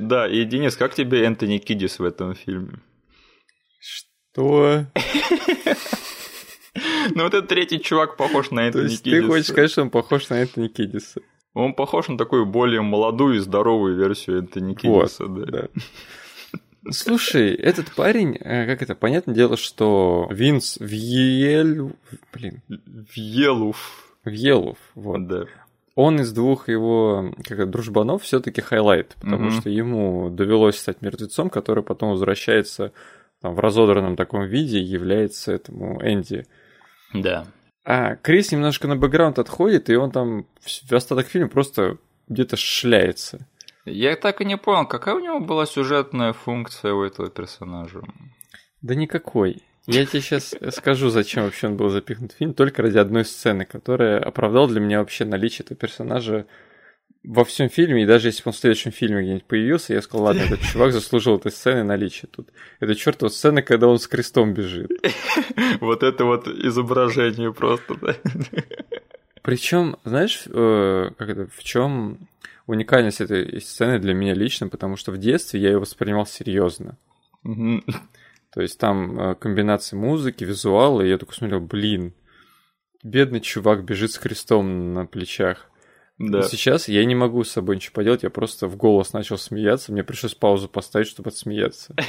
[0.00, 2.78] Да, и Денис, как тебе Энтони Кидис в этом фильме?
[3.78, 4.86] Что?
[7.14, 9.02] Ну вот этот третий чувак похож на Энтони Кидиса.
[9.02, 11.20] Ты хочешь сказать, что он похож на Энтони Кидиса?
[11.54, 15.68] Он похож на такую более молодую и здоровую версию Энтони Кидиса, вот, да.
[16.90, 21.92] Слушай, этот парень, э, как это, понятное дело, что Винс Вьель...
[22.32, 22.60] Блин.
[22.68, 24.16] Вьелуф.
[24.24, 25.28] Вьелуф, вот.
[25.28, 25.44] Да.
[25.94, 29.60] Он из двух его как это, дружбанов все таки highlight, потому угу.
[29.60, 32.92] что ему довелось стать мертвецом, который потом возвращается
[33.40, 36.46] там, в разодранном таком виде и является этому Энди.
[37.12, 37.46] Да.
[37.84, 41.98] А Крис немножко на бэкграунд отходит, и он там в остаток фильма просто
[42.28, 43.46] где-то шляется.
[43.84, 48.02] Я так и не понял, какая у него была сюжетная функция у этого персонажа?
[48.80, 49.62] Да никакой.
[49.86, 53.64] Я тебе сейчас скажу, зачем вообще он был запихнут в фильм, только ради одной сцены,
[53.64, 56.46] которая оправдала для меня вообще наличие этого персонажа
[57.24, 60.26] во всем фильме, и даже если бы он в следующем фильме где-нибудь появился, я сказал,
[60.26, 62.48] ладно, этот чувак заслужил этой сцены наличие тут.
[62.80, 64.90] Это чертова сцена, когда он с крестом бежит.
[65.80, 68.16] Вот это вот изображение просто, да.
[69.42, 72.28] Причем, знаешь, э, как это, в чем
[72.66, 76.96] уникальность этой сцены для меня лично, потому что в детстве я ее воспринимал серьезно.
[78.52, 82.12] То есть там э, комбинация музыки, визуала, и я только смотрел, блин,
[83.02, 85.71] бедный чувак бежит с крестом на плечах.
[86.18, 86.38] Да.
[86.38, 89.92] Но сейчас я не могу с собой ничего поделать, я просто в голос начал смеяться,
[89.92, 91.94] мне пришлось паузу поставить, чтобы отсмеяться.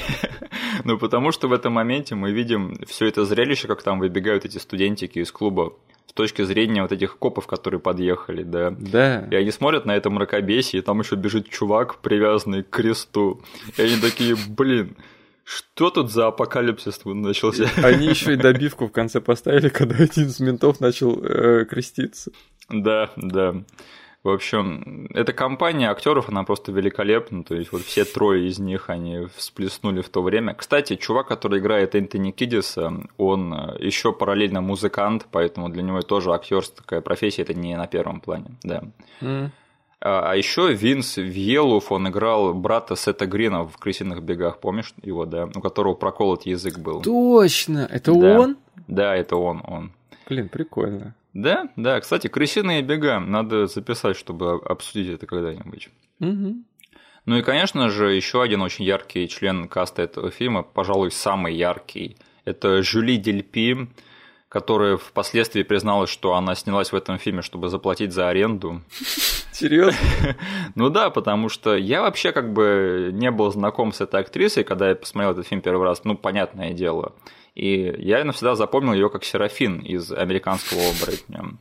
[0.82, 4.58] Ну, потому что в этом моменте мы видим все это зрелище, как там выбегают эти
[4.58, 5.74] студентики из клуба
[6.08, 8.74] с точки зрения вот этих копов, которые подъехали, да.
[8.76, 9.26] Да.
[9.30, 13.40] И они смотрят на это мракобесие, и там еще бежит чувак, привязанный к кресту.
[13.76, 14.96] И они такие, блин,
[15.44, 17.70] что тут за апокалипсис начался?
[17.76, 22.32] Они еще и добивку в конце поставили, когда один из ментов начал э, креститься.
[22.70, 23.54] Да, да.
[24.22, 27.44] В общем, эта компания актеров, она просто великолепна.
[27.44, 30.54] То есть, вот все трое из них, они всплеснули в то время.
[30.54, 37.02] Кстати, чувак, который играет Энтони Кидиса, он еще параллельно музыкант, поэтому для него тоже актерская
[37.02, 38.52] профессия это не на первом плане.
[38.62, 38.84] Да.
[39.20, 39.50] Mm.
[40.06, 45.48] А еще Винс Вьелуф, он играл брата Сета Грина в «Крысиных бегах», помнишь его, да?
[45.54, 47.02] У которого проколот язык был.
[47.02, 47.88] Точно!
[47.90, 48.40] Это да.
[48.40, 48.56] он?
[48.86, 49.92] Да, это он, он.
[50.28, 51.14] Блин, прикольно.
[51.34, 52.00] Да, да.
[52.00, 55.90] Кстати, крысиные бега надо записать, чтобы обсудить это когда-нибудь.
[56.20, 56.54] Угу.
[57.26, 62.16] Ну и, конечно же, еще один очень яркий член каста этого фильма, пожалуй, самый яркий.
[62.44, 63.88] Это Жюли Дельпи,
[64.48, 68.82] которая впоследствии призналась, что она снялась в этом фильме, чтобы заплатить за аренду.
[69.52, 69.98] Серьезно?
[70.76, 74.90] Ну да, потому что я вообще как бы не был знаком с этой актрисой, когда
[74.90, 77.14] я посмотрел этот фильм первый раз, ну, понятное дело.
[77.54, 81.56] И я навсегда запомнил ее как Серафин из американского оборотня.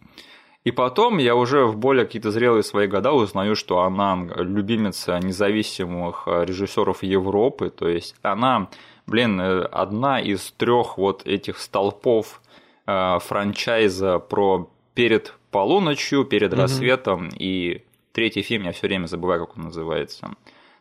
[0.64, 6.24] И потом я уже в более какие-то зрелые свои года узнаю, что она любимица независимых
[6.26, 8.70] режиссеров Европы, то есть она,
[9.06, 12.42] блин, одна из трех вот этих столпов
[12.88, 19.58] э, франчайза про перед полуночью, перед рассветом и третий фильм я все время забываю, как
[19.58, 20.32] он называется.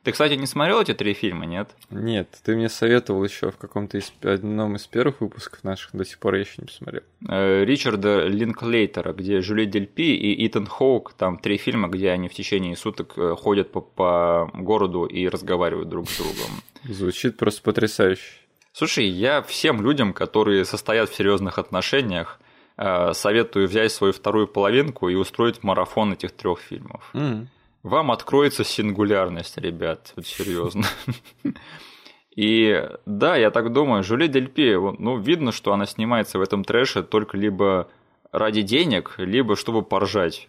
[0.05, 1.71] Ты, кстати, не смотрел эти три фильма, нет?
[1.91, 6.19] Нет, ты мне советовал еще в каком-то из, одном из первых выпусков наших, до сих
[6.19, 7.03] пор я еще не посмотрел.
[7.29, 12.35] Э, Ричарда Линклейтера, где Жюли Дельпи и Итан Хоук, там три фильма, где они в
[12.35, 16.51] течение суток э, ходят по, по городу и разговаривают друг с другом.
[16.83, 18.41] Звучит просто потрясающе.
[18.73, 22.41] Слушай, я всем людям, которые состоят в серьезных отношениях,
[22.77, 27.09] э, советую взять свою вторую половинку и устроить марафон этих трех фильмов.
[27.15, 27.47] Mm.
[27.83, 30.85] Вам откроется сингулярность, ребят, вот серьезно.
[32.37, 37.03] И да, я так думаю, Жюли Дельпи, ну, видно, что она снимается в этом трэше
[37.03, 37.91] только либо
[38.31, 40.49] ради денег, либо чтобы поржать.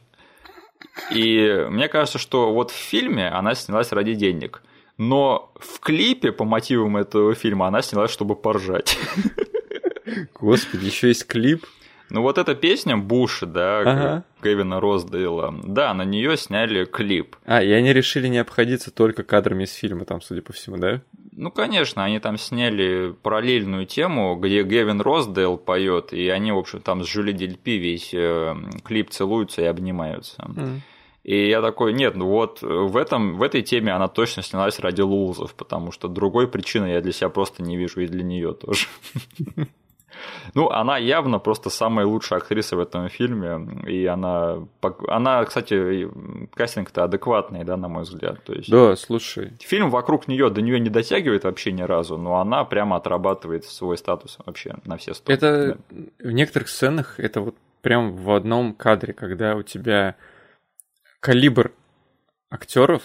[1.12, 4.62] И мне кажется, что вот в фильме она снялась ради денег.
[4.98, 8.98] Но в клипе по мотивам этого фильма она снялась, чтобы поржать.
[10.40, 11.66] Господи, еще есть клип.
[12.14, 14.24] Ну вот эта песня Буш, да, ага.
[14.44, 17.36] Кевина Роздейла, да, на нее сняли клип.
[17.44, 21.02] А, и они решили не обходиться только кадрами из фильма, там, судя по всему, да?
[21.32, 26.82] Ну, конечно, они там сняли параллельную тему, где Гевин Роздейл поет, и они, в общем,
[26.82, 30.44] там с Жюли Дельпи весь э, клип целуются и обнимаются.
[30.44, 30.82] Mm.
[31.24, 35.02] И я такой, нет, ну вот в, этом, в этой теме она точно снялась ради
[35.02, 38.86] лузов, потому что другой причины я для себя просто не вижу и для нее тоже.
[40.54, 44.60] Ну, она явно просто самая лучшая актриса в этом фильме, и она,
[45.08, 46.10] она кстати,
[46.54, 48.44] кастинг-то адекватный, да, на мой взгляд.
[48.44, 49.54] То есть, да, слушай.
[49.62, 53.98] Фильм вокруг нее до нее не дотягивает вообще ни разу, но она прямо отрабатывает свой
[53.98, 55.32] статус вообще на все сто.
[55.32, 55.98] Это да.
[56.20, 60.16] в некоторых сценах это вот прям в одном кадре, когда у тебя
[61.20, 61.72] калибр
[62.50, 63.02] актеров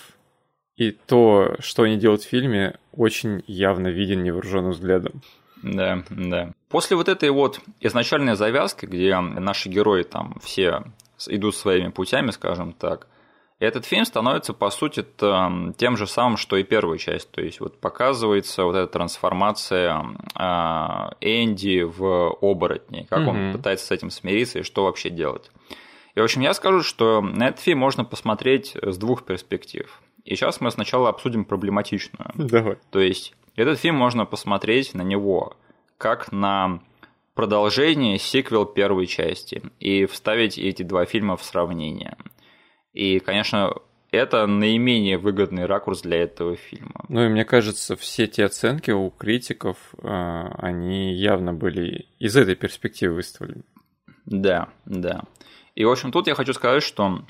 [0.77, 5.23] и то, что они делают в фильме, очень явно виден невооруженным взглядом.
[5.63, 6.53] Да, да.
[6.69, 10.85] После вот этой вот изначальной завязки, где наши герои там все
[11.27, 13.07] идут своими путями, скажем так,
[13.59, 17.31] этот фильм становится, по сути, тем же самым, что и первая часть.
[17.33, 20.05] То есть вот показывается вот эта трансформация
[20.35, 23.31] а, Энди в оборотни, как угу.
[23.31, 25.51] он пытается с этим смириться и что вообще делать.
[26.15, 30.03] И, в общем, я скажу, что на этот фильм можно посмотреть с двух перспектив.
[30.25, 32.31] И сейчас мы сначала обсудим проблематичную.
[32.35, 32.79] Давай.
[32.91, 35.57] То есть этот фильм можно посмотреть на него
[35.99, 36.81] как на
[37.35, 42.17] продолжение, сиквел первой части и вставить эти два фильма в сравнение.
[42.93, 43.75] И, конечно,
[44.11, 47.05] это наименее выгодный ракурс для этого фильма.
[47.09, 52.55] Ну и мне кажется, все эти оценки у критиков, а, они явно были из этой
[52.55, 53.63] перспективы выставлены.
[54.25, 55.23] Да, да.
[55.75, 57.23] И, в общем, тут я хочу сказать, что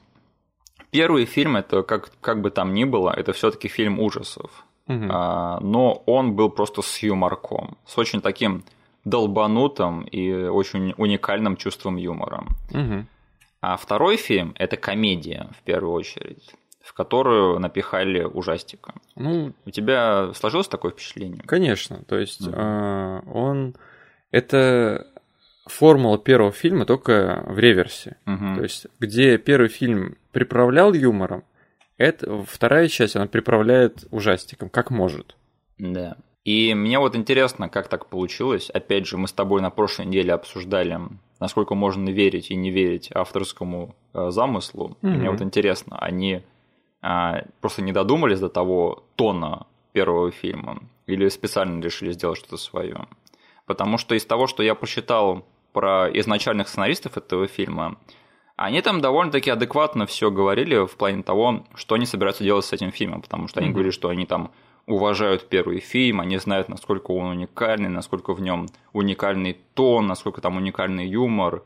[0.90, 5.06] первый фильм, это как, как бы там ни было, это все-таки фильм ужасов угу.
[5.06, 8.64] но он был просто с юморком, с очень таким
[9.04, 12.44] долбанутым и очень уникальным чувством юмора.
[12.70, 13.06] Угу.
[13.60, 16.54] А второй фильм это комедия, в первую очередь
[16.88, 18.94] в которую напихали ужастика.
[19.14, 21.42] Ну, у тебя сложилось такое впечатление?
[21.44, 23.76] Конечно, то есть э, он
[24.30, 25.06] это
[25.66, 28.56] формула первого фильма только в реверсе, угу.
[28.56, 31.44] то есть где первый фильм приправлял юмором,
[31.98, 35.36] это вторая часть, она приправляет ужастиком, как может.
[35.78, 36.16] Да.
[36.44, 38.70] И мне вот интересно, как так получилось.
[38.70, 40.98] Опять же, мы с тобой на прошлой неделе обсуждали,
[41.40, 44.96] насколько можно верить и не верить авторскому э, замыслу.
[45.02, 45.08] Mm-hmm.
[45.10, 46.42] мне вот интересно, они
[47.02, 53.06] а, просто не додумались до того тона первого фильма или специально решили сделать что-то свое.
[53.66, 57.98] Потому что из того, что я посчитал про изначальных сценаристов этого фильма,
[58.58, 62.90] они там довольно-таки адекватно все говорили в плане того, что они собираются делать с этим
[62.90, 63.72] фильмом, потому что они mm-hmm.
[63.72, 64.50] говорили, что они там
[64.86, 70.56] уважают первый фильм, они знают, насколько он уникальный, насколько в нем уникальный тон, насколько там
[70.56, 71.62] уникальный юмор,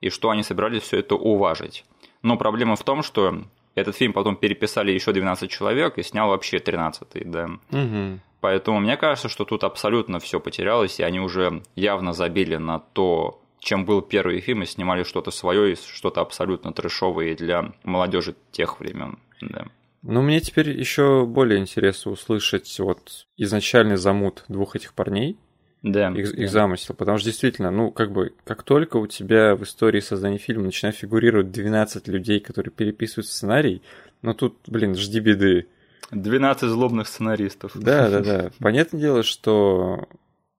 [0.00, 1.84] и что они собирались все это уважить.
[2.22, 3.42] Но проблема в том, что
[3.74, 7.50] этот фильм потом переписали еще 12 человек и снял вообще 13-й, да.
[7.72, 8.20] Угу.
[8.40, 13.40] Поэтому мне кажется, что тут абсолютно все потерялось, и они уже явно забили на то,
[13.58, 18.80] чем был первый фильм, и снимали что-то свое, и что-то абсолютно трэшовое для молодежи тех
[18.80, 19.18] времен.
[19.40, 19.66] Да.
[20.02, 25.36] Ну, мне теперь еще более интересно услышать вот изначальный замут двух этих парней,
[25.82, 26.42] да, их, да.
[26.42, 30.38] их замысел, потому что действительно, ну, как бы, как только у тебя в истории создания
[30.38, 33.82] фильма начинает фигурировать 12 людей, которые переписывают сценарий,
[34.22, 35.66] ну, тут, блин, жди беды.
[36.12, 37.72] 12 злобных сценаристов.
[37.74, 38.50] Да, да, да.
[38.60, 40.08] Понятное дело, что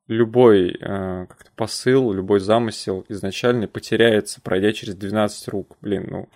[0.08, 5.78] любой э, как-то посыл, любой замысел изначальный потеряется, пройдя через 12 рук.
[5.82, 6.30] Блин, ну,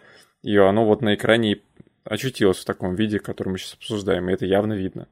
[0.43, 1.61] и оно вот на экране
[2.03, 5.07] очутилось в таком виде, который мы сейчас обсуждаем, и это явно видно.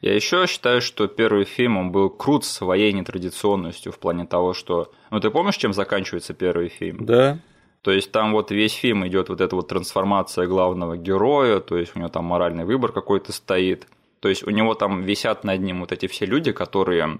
[0.00, 4.92] Я еще считаю, что первый фильм он был крут своей нетрадиционностью в плане того, что...
[5.10, 7.04] Ну, ты помнишь, чем заканчивается первый фильм?
[7.04, 7.38] Да.
[7.82, 11.94] То есть там вот весь фильм идет вот эта вот трансформация главного героя, то есть
[11.94, 13.86] у него там моральный выбор какой-то стоит.
[14.20, 17.18] То есть у него там висят над ним вот эти все люди, которые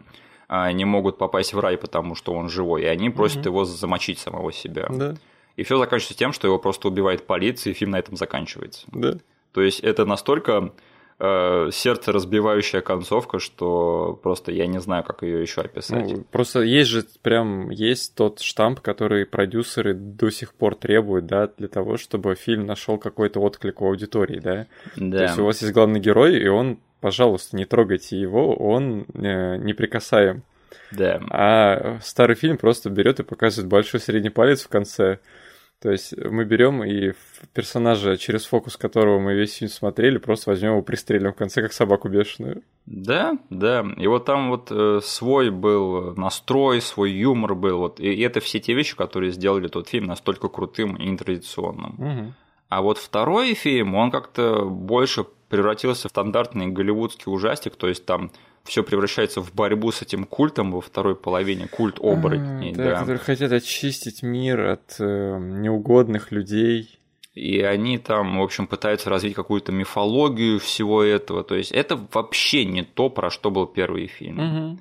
[0.50, 3.48] не могут попасть в рай, потому что он живой, и они просят угу.
[3.48, 4.88] его замочить самого себя.
[4.90, 5.14] Да.
[5.56, 8.86] И все заканчивается тем, что его просто убивает полиция, и фильм на этом заканчивается.
[8.92, 9.18] Да.
[9.52, 10.72] То есть это настолько
[11.18, 16.10] э, сердце разбивающая концовка, что просто я не знаю, как ее еще описать.
[16.10, 21.48] Ну, просто есть же прям есть тот штамп, который продюсеры до сих пор требуют, да,
[21.58, 24.66] для того, чтобы фильм нашел какой-то отклик у аудитории, да.
[24.96, 25.18] Да.
[25.18, 29.56] То есть у вас есть главный герой, и он, пожалуйста, не трогайте его, он э,
[29.56, 30.42] неприкасаем.
[30.92, 31.20] Да.
[31.30, 35.18] А старый фильм просто берет и показывает большой средний палец в конце.
[35.80, 37.14] То есть мы берем и
[37.54, 41.72] персонажа, через фокус которого мы весь фильм смотрели, просто возьмем его пристрелим в конце, как
[41.72, 42.62] собаку бешеную.
[42.84, 43.86] Да, да.
[43.96, 47.78] И вот там вот э, свой был настрой, свой юмор был.
[47.78, 47.98] Вот.
[47.98, 51.94] И это все те вещи, которые сделали тот фильм настолько крутым и нетрадиционным.
[51.98, 52.34] Угу.
[52.68, 58.30] А вот второй фильм, он как-то больше превратился в стандартный голливудский ужастик, то есть там
[58.64, 62.72] все превращается в борьбу с этим культом во второй половине, культ оборотней.
[62.72, 66.98] А, да, да, которые хотят очистить мир от э, неугодных людей.
[67.34, 71.42] И они там, в общем, пытаются развить какую-то мифологию всего этого.
[71.42, 74.38] То есть это вообще не то, про что был первый фильм.
[74.38, 74.80] Угу.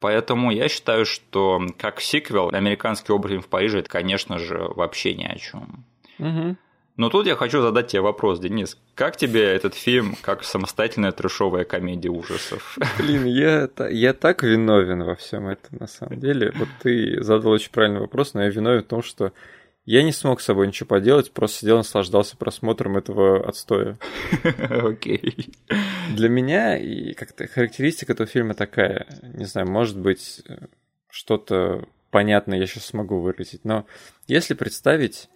[0.00, 5.24] Поэтому я считаю, что как сиквел «Американский оборотень в Париже» это, конечно же, вообще ни
[5.24, 5.84] о чем.
[6.18, 6.56] Угу.
[6.98, 8.76] Но тут я хочу задать тебе вопрос, Денис.
[8.96, 12.76] Как тебе этот фильм как самостоятельная трешовая комедия ужасов?
[12.98, 16.52] Блин, я, я так виновен во всем этом, на самом деле.
[16.56, 19.32] Вот ты задал очень правильный вопрос, но я виновен в том, что
[19.86, 23.96] я не смог с собой ничего поделать, просто сидел наслаждался просмотром этого отстоя.
[24.68, 25.54] Окей.
[26.10, 30.42] Для меня и как-то характеристика этого фильма такая, не знаю, может быть,
[31.08, 33.86] что-то понятное я сейчас смогу выразить, но
[34.26, 35.28] если представить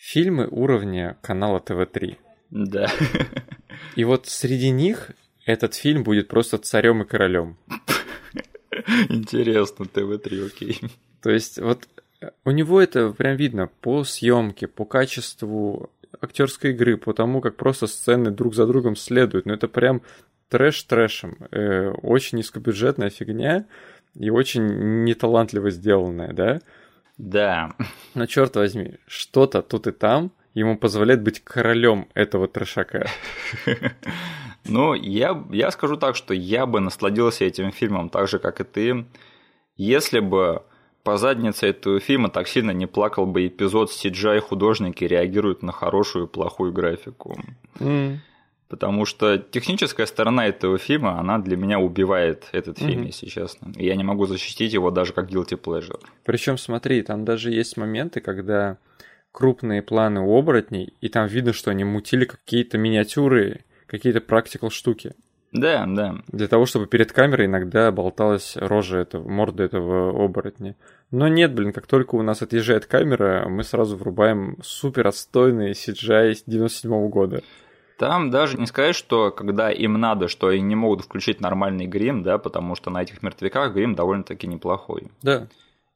[0.00, 2.16] фильмы уровня канала ТВ-3.
[2.50, 2.90] Да.
[3.96, 5.10] И вот среди них
[5.44, 7.56] этот фильм будет просто царем и королем.
[9.08, 10.80] Интересно, ТВ-3, окей.
[11.22, 11.86] То есть вот
[12.44, 15.90] у него это прям видно по съемке, по качеству
[16.20, 19.46] актерской игры, по тому, как просто сцены друг за другом следуют.
[19.46, 20.02] Но ну, это прям
[20.48, 21.36] трэш трэшем.
[21.50, 23.66] Э, очень низкобюджетная фигня
[24.14, 26.60] и очень неталантливо сделанная, да?
[27.20, 27.72] Да.
[28.14, 33.06] Но черт возьми, что-то тут и там ему позволяет быть королем этого трешака.
[34.66, 38.64] Ну, я, я скажу так, что я бы насладился этим фильмом так же, как и
[38.64, 39.06] ты,
[39.78, 40.62] если бы
[41.02, 46.26] по заднице этого фильма так сильно не плакал бы эпизод CGI художники реагируют на хорошую
[46.26, 47.40] и плохую графику.
[47.78, 48.18] Mm.
[48.70, 53.06] Потому что техническая сторона этого фильма, она для меня убивает этот фильм, mm-hmm.
[53.06, 53.72] если честно.
[53.76, 56.00] И я не могу защитить его даже как guilty pleasure.
[56.24, 58.78] Причем, смотри, там даже есть моменты, когда
[59.32, 65.14] крупные планы у оборотней, и там видно, что они мутили какие-то миниатюры, какие-то практикал штуки.
[65.50, 66.18] Да, да.
[66.28, 70.76] Для того, чтобы перед камерой иногда болталась рожа этого, морда этого оборотня.
[71.10, 76.44] Но нет, блин, как только у нас отъезжает камера, мы сразу врубаем супер отстойный CGI
[76.46, 77.42] 97 -го года.
[78.00, 82.22] Там даже не сказать, что когда им надо, что они не могут включить нормальный грим,
[82.22, 85.08] да, потому что на этих мертвяках грим довольно-таки неплохой.
[85.20, 85.48] Да.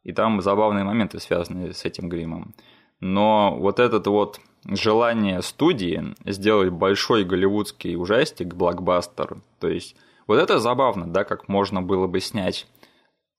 [0.02, 2.55] И там забавные моменты связаны с этим гримом.
[3.00, 9.96] Но вот этот вот желание студии сделать большой голливудский ужастик, блокбастер, то есть
[10.26, 12.66] вот это забавно, да, как можно было бы снять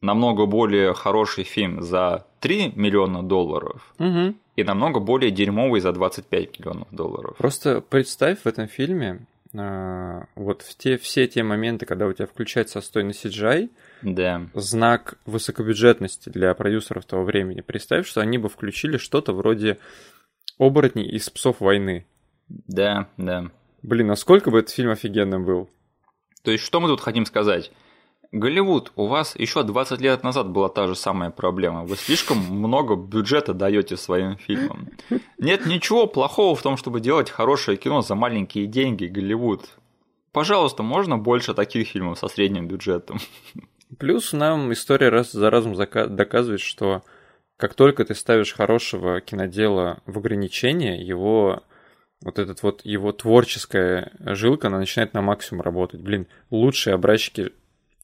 [0.06, 6.60] намного более хороший фильм за 3 миллиона долларов, угу и намного более дерьмовый за 25
[6.60, 7.36] миллионов долларов.
[7.38, 12.26] Просто представь в этом фильме а, вот в те, все те моменты, когда у тебя
[12.26, 13.70] включается отстойный CGI,
[14.02, 14.48] да.
[14.54, 17.62] знак высокобюджетности для продюсеров того времени.
[17.62, 19.78] Представь, что они бы включили что-то вроде
[20.58, 22.06] оборотней из псов войны.
[22.48, 23.50] Да, да.
[23.82, 25.70] Блин, насколько бы этот фильм офигенным был?
[26.44, 27.72] То есть, что мы тут хотим сказать?
[28.32, 31.84] Голливуд, у вас еще 20 лет назад была та же самая проблема.
[31.84, 34.90] Вы слишком много бюджета даете своим фильмам.
[35.38, 39.70] Нет ничего плохого в том, чтобы делать хорошее кино за маленькие деньги, Голливуд.
[40.32, 43.20] Пожалуйста, можно больше таких фильмов со средним бюджетом.
[43.98, 47.04] Плюс нам история раз за разом доказывает, что
[47.58, 51.64] как только ты ставишь хорошего кинодела в ограничение, его
[52.22, 56.02] вот этот вот его творческая жилка, она начинает на максимум работать.
[56.02, 57.52] Блин, лучшие образчики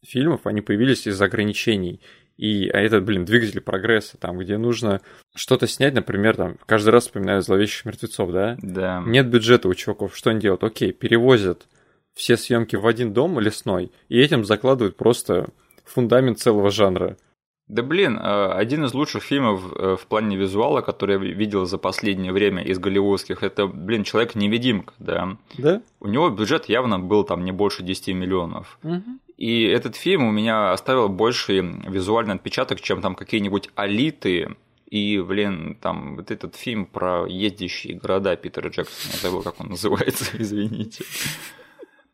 [0.04, 2.02] фильмов, они появились из ограничений.
[2.38, 5.02] И а это, блин, двигатель прогресса, там, где нужно
[5.36, 8.58] что-то снять, например, там, каждый раз вспоминаю зловещих мертвецов, да?
[8.62, 9.04] Да.
[9.06, 10.64] Нет бюджета у чуваков, что они делают?
[10.64, 11.68] Окей, перевозят
[12.14, 15.50] все съемки в один дом лесной, и этим закладывают просто
[15.86, 17.18] фундамент целого жанра.
[17.68, 21.78] Да блин, э, один из лучших фильмов э, в плане визуала, который я видел за
[21.78, 25.38] последнее время из голливудских, это, блин, Человек-невидимка, да?
[25.58, 25.82] Да?
[26.02, 28.78] У него бюджет явно был там не больше 10 миллионов.
[28.84, 29.04] Угу.
[29.42, 35.80] И этот фильм у меня оставил больший визуальный отпечаток, чем там какие-нибудь алиты и, блин,
[35.82, 41.06] там вот этот фильм про ездящие города Питера Джексона, я забыл, как он называется, извините.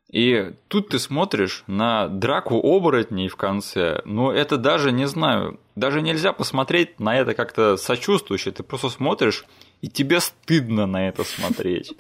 [0.10, 6.02] И тут ты смотришь на драку оборотней в конце, но это даже, не знаю, даже
[6.02, 9.44] нельзя посмотреть на это как-то сочувствующе, ты просто смотришь,
[9.82, 11.94] и тебе стыдно на это смотреть.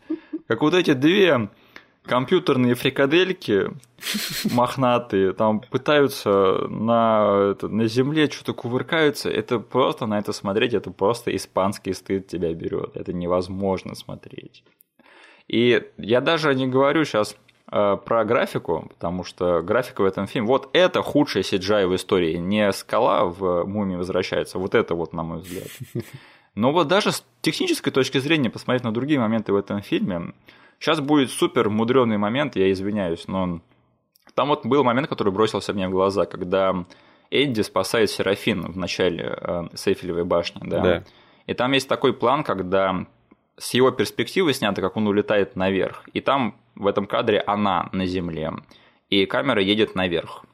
[0.47, 1.49] Как вот эти две
[2.07, 3.71] компьютерные фрикадельки
[4.51, 10.91] мохнатые, там пытаются на, это, на земле что-то кувыркаются, это просто на это смотреть, это
[10.91, 14.63] просто испанский стыд тебя берет, это невозможно смотреть.
[15.47, 17.35] И я даже не говорю сейчас
[17.71, 22.35] э, про графику, потому что графика в этом фильме, вот это худшая CGI в истории,
[22.37, 25.67] не скала в «Мумии возвращается», вот это вот, на мой взгляд.
[26.55, 30.33] Но вот даже с технической точки зрения посмотреть на другие моменты в этом фильме,
[30.79, 33.61] сейчас будет супер мудренный момент, я извиняюсь, но
[34.33, 36.85] там вот был момент, который бросился мне в глаза, когда
[37.31, 40.81] Эдди спасает Серафин в начале э, Сейфелевой башни, да?
[40.81, 41.03] да.
[41.45, 43.05] И там есть такой план, когда
[43.57, 46.07] с его перспективы снято, как он улетает наверх.
[46.13, 48.53] И там в этом кадре она на земле,
[49.09, 50.45] и камера едет наверх.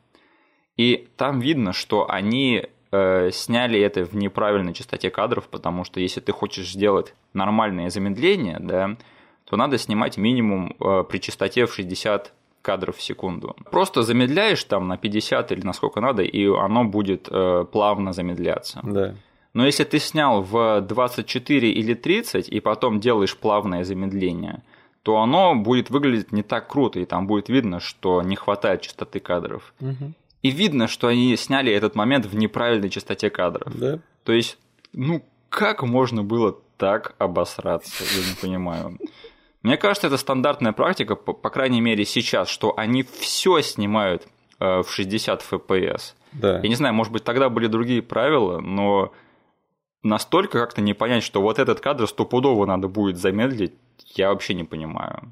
[0.78, 6.20] И там видно, что они э, сняли это в неправильной частоте кадров, потому что если
[6.20, 8.98] ты хочешь сделать нормальное замедление, да,
[9.46, 13.56] то надо снимать минимум э, при частоте в 60 кадров в секунду.
[13.72, 18.80] Просто замедляешь там на 50 или на сколько надо, и оно будет э, плавно замедляться.
[18.84, 19.16] Да.
[19.54, 24.64] Но если ты снял в 24 или 30 и потом делаешь плавное замедление,
[25.04, 29.20] то оно будет выглядеть не так круто, и там будет видно, что не хватает частоты
[29.20, 29.74] кадров.
[29.82, 30.14] Угу.
[30.42, 33.78] И видно, что они сняли этот момент в неправильной частоте кадров.
[33.78, 34.00] Да.
[34.24, 34.58] То есть,
[34.94, 38.98] ну, как можно было так обосраться, я не понимаю.
[39.64, 44.28] Мне кажется, это стандартная практика, по, по крайней мере сейчас, что они все снимают
[44.60, 46.14] э, в 60 FPS.
[46.34, 46.60] Да.
[46.60, 49.14] Я не знаю, может быть, тогда были другие правила, но
[50.04, 53.74] настолько как-то не понять, что вот этот кадр стопудово надо будет замедлить,
[54.16, 55.32] я вообще не понимаю.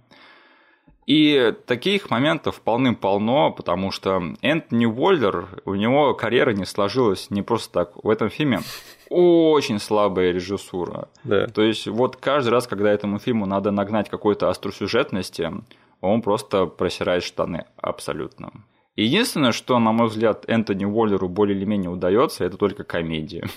[1.12, 7.74] И таких моментов полным-полно, потому что Энтони Уоллер, у него карьера не сложилась не просто
[7.74, 8.02] так.
[8.02, 8.62] В этом фильме
[9.10, 11.10] очень слабая режиссура.
[11.26, 11.48] Да.
[11.48, 15.52] То есть вот каждый раз, когда этому фильму надо нагнать какой-то остросюжетности,
[16.00, 18.64] он просто просирает штаны абсолютно.
[18.96, 23.50] Единственное, что, на мой взгляд, Энтони Уоллеру более или менее удается, это только комедия.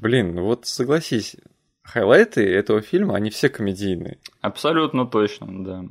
[0.00, 1.34] Блин, ну вот согласись,
[1.82, 4.20] хайлайты этого фильма, они все комедийные.
[4.40, 5.84] Абсолютно точно, да.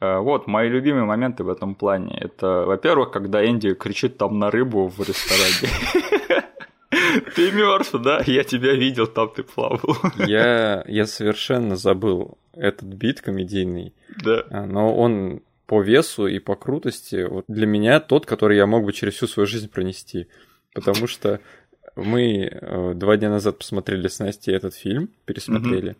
[0.00, 2.16] А, вот, мои любимые моменты в этом плане.
[2.18, 6.44] Это, во-первых, когда Энди кричит там на рыбу в ресторане.
[7.36, 8.22] Ты мертв, да?
[8.26, 9.96] Я тебя видел, там ты плавал.
[10.18, 13.94] Я, я совершенно забыл этот бит комедийный.
[14.24, 14.44] Да.
[14.50, 18.84] А, но он по весу и по крутости вот для меня тот, который я мог
[18.84, 20.26] бы через всю свою жизнь пронести.
[20.74, 21.40] Потому что
[21.94, 25.96] мы э, два дня назад посмотрели с Настей этот фильм, пересмотрели.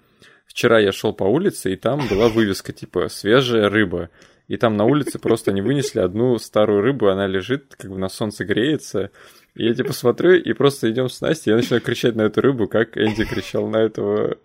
[0.50, 4.10] Вчера я шел по улице, и там была вывеска типа «свежая рыба».
[4.48, 8.08] И там на улице просто они вынесли одну старую рыбу, она лежит, как бы на
[8.08, 9.12] солнце греется.
[9.54, 12.66] И я типа смотрю, и просто идем с Настей, я начинаю кричать на эту рыбу,
[12.66, 14.38] как Энди кричал на этого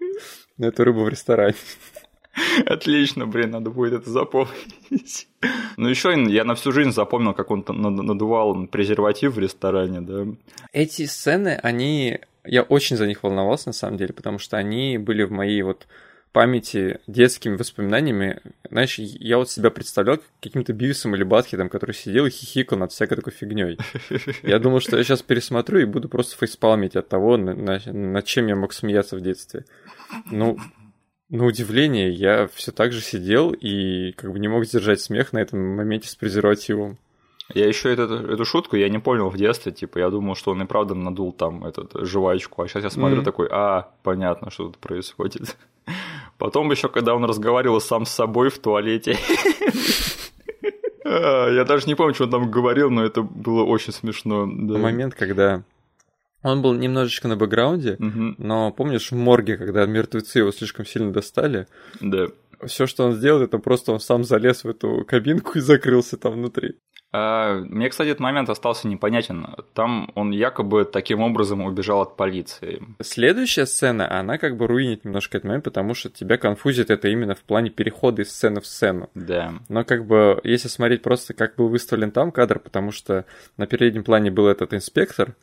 [0.59, 1.55] на эту рыбу в ресторане.
[2.67, 5.27] Отлично, блин, надо будет это запомнить.
[5.77, 10.27] Ну, еще я на всю жизнь запомнил, как он надувал презерватив в ресторане, да.
[10.71, 12.19] Эти сцены, они...
[12.45, 15.87] Я очень за них волновался, на самом деле, потому что они были в моей вот
[16.35, 18.41] памяти детскими воспоминаниями.
[18.69, 23.15] Знаешь, я вот себя представлял каким-то Бивисом или Батхедом, который сидел и хихикал над всякой
[23.15, 23.77] такой фигней.
[24.43, 28.57] Я думал, что я сейчас пересмотрю и буду просто фейспалмить от того, над чем я
[28.57, 29.63] мог смеяться в детстве.
[30.29, 30.57] Ну,
[31.29, 35.39] на удивление, я все так же сидел и как бы не мог сдержать смех на
[35.39, 36.97] этом моменте с презервативом.
[37.53, 40.63] Я еще эту, эту шутку я не понял в детстве, типа я думал, что он
[40.63, 43.25] и правда надул там этот жвачку, а сейчас я смотрю mm-hmm.
[43.25, 45.55] такой, а понятно, что тут происходит.
[46.37, 49.17] Потом еще, когда он разговаривал сам с собой в туалете,
[51.05, 54.45] а, я даже не помню, что он там говорил, но это было очень смешно.
[54.47, 55.63] Момент, когда
[56.41, 61.67] он был немножечко на бэкграунде, но помнишь в морге, когда мертвецы его слишком сильно достали?
[62.01, 62.27] Да.
[62.65, 66.33] Все, что он сделал, это просто он сам залез в эту кабинку и закрылся там
[66.33, 66.75] внутри.
[67.17, 69.47] А, мне, кстати, этот момент остался непонятен.
[69.73, 72.83] Там он якобы таким образом убежал от полиции.
[73.01, 77.33] Следующая сцена, она как бы руинит немножко этот момент, потому что тебя конфузит это именно
[77.33, 79.09] в плане перехода из сцены в сцену.
[79.15, 79.53] Да.
[79.69, 83.23] Но как бы, если смотреть просто, как был выставлен там кадр, потому что
[83.55, 85.35] на переднем плане был этот инспектор,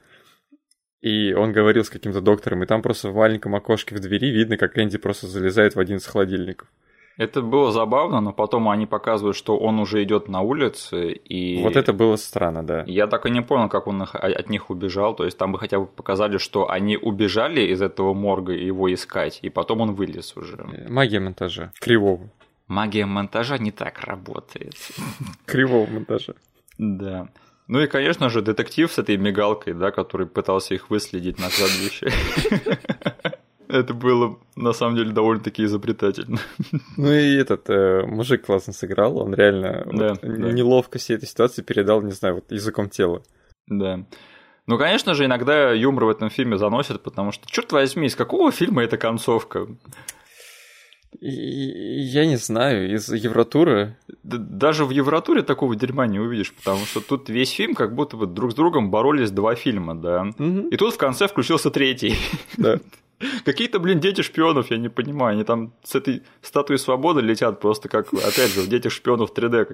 [1.01, 4.59] и он говорил с каким-то доктором, и там просто в маленьком окошке в двери видно,
[4.59, 6.69] как Энди просто залезает в один из холодильников.
[7.23, 11.63] Это было забавно, но потом они показывают, что он уже идет на улице, и...
[11.63, 12.83] Вот это было странно, да.
[12.87, 15.79] Я так и не понял, как он от них убежал, то есть там бы хотя
[15.79, 20.67] бы показали, что они убежали из этого морга его искать, и потом он вылез уже.
[20.89, 21.71] Магия монтажа.
[21.81, 22.29] Кривого.
[22.67, 24.75] магия монтажа не так работает.
[25.47, 26.35] Кривого монтажа.
[26.79, 27.29] Да.
[27.69, 32.11] Ну и, конечно же, детектив с этой мигалкой, да, который пытался их выследить на кладбище.
[33.73, 36.39] Это было, на самом деле, довольно-таки изобретательно.
[36.99, 40.53] Ну и этот э, мужик классно сыграл, он реально да, вот, да.
[40.53, 43.23] неловкость этой ситуации передал, не знаю, вот языком тела.
[43.67, 44.05] Да.
[44.67, 48.53] Ну, конечно же, иногда юмор в этом фильме заносит, потому что, черт возьми, из какого
[48.53, 49.67] фильма эта концовка?
[51.21, 53.97] Я не знаю, из Евротура.
[54.23, 58.27] Даже в Евротуре такого дерьма не увидишь, потому что тут весь фильм как будто бы
[58.27, 60.27] друг с другом боролись два фильма, да.
[60.39, 60.69] Угу.
[60.69, 62.17] И тут в конце включился третий.
[62.59, 62.79] Да.
[63.45, 65.35] Какие-то, блин, дети шпионов, я не понимаю.
[65.35, 69.65] Они там с этой статуей свободы летят просто как, опять же, в дети шпионов 3D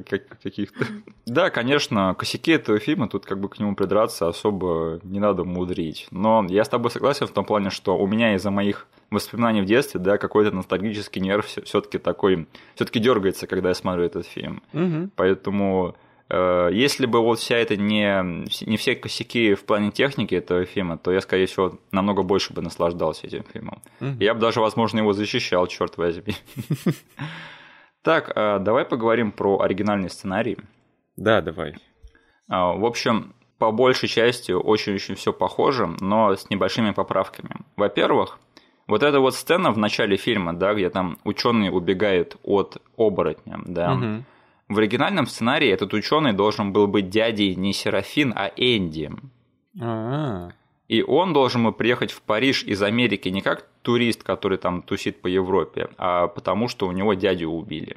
[0.42, 0.86] каких-то.
[1.26, 6.06] Да, конечно, косяки этого фильма, тут как бы к нему придраться особо не надо мудрить.
[6.10, 9.66] Но я с тобой согласен в том плане, что у меня из-за моих воспоминаний в
[9.66, 12.46] детстве, да, какой-то ностальгический нерв все-таки такой,
[12.76, 14.62] все-таки дергается, когда я смотрю этот фильм.
[14.72, 15.10] Угу.
[15.16, 15.96] Поэтому
[16.30, 18.22] если бы вот вся это не,
[18.66, 22.60] не все косяки в плане техники этого фильма, то я, скорее всего, намного больше бы
[22.60, 23.80] наслаждался этим фильмом.
[24.00, 24.16] Mm-hmm.
[24.20, 26.34] Я бы даже, возможно, его защищал, черт возьми.
[28.00, 30.56] Так, э, давай поговорим про оригинальный сценарий.
[31.16, 31.74] Да, давай.
[32.48, 37.56] А, в общем, по большей части очень-очень все похоже, но с небольшими поправками.
[37.76, 38.38] Во-первых,
[38.86, 43.92] вот эта вот сцена в начале фильма, да, где там ученый убегает от оборотня, да,
[43.92, 44.24] угу
[44.68, 49.10] в оригинальном сценарии этот ученый должен был быть дядей не Серафин, а Энди.
[49.80, 50.52] А-а-а.
[50.88, 55.20] И он должен был приехать в Париж из Америки не как турист, который там тусит
[55.20, 57.96] по Европе, а потому что у него дядю убили.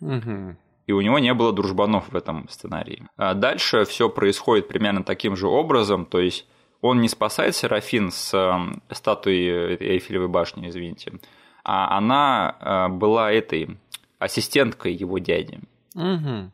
[0.00, 0.56] Угу.
[0.86, 3.06] И у него не было дружбанов в этом сценарии.
[3.16, 6.46] А дальше все происходит примерно таким же образом, то есть
[6.80, 11.14] он не спасает Серафин с э, статуи Эйфелевой башни, извините,
[11.64, 13.78] а она э, была этой
[14.18, 15.58] ассистенткой его дяди.
[15.96, 16.52] Угу.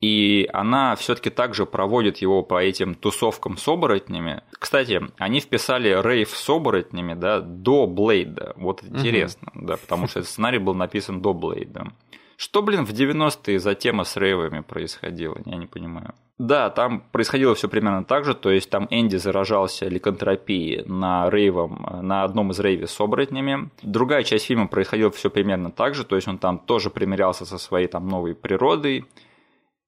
[0.00, 4.42] И она все-таки также проводит его по этим тусовкам с оборотнями.
[4.52, 8.52] Кстати, они вписали рейв с оборотнями да, до Блейда.
[8.56, 9.66] Вот интересно, угу.
[9.66, 11.92] да, потому что этот сценарий был написан до Блейда.
[12.40, 15.38] Что, блин, в 90-е за тема с рейвами происходило?
[15.44, 16.14] Я не понимаю.
[16.38, 21.84] Да, там происходило все примерно так же, то есть там Энди заражался ликантропией на рейвом,
[22.00, 23.70] на одном из рейве с оборотнями.
[23.82, 27.58] Другая часть фильма происходила все примерно так же, то есть он там тоже примирялся со
[27.58, 29.04] своей там новой природой.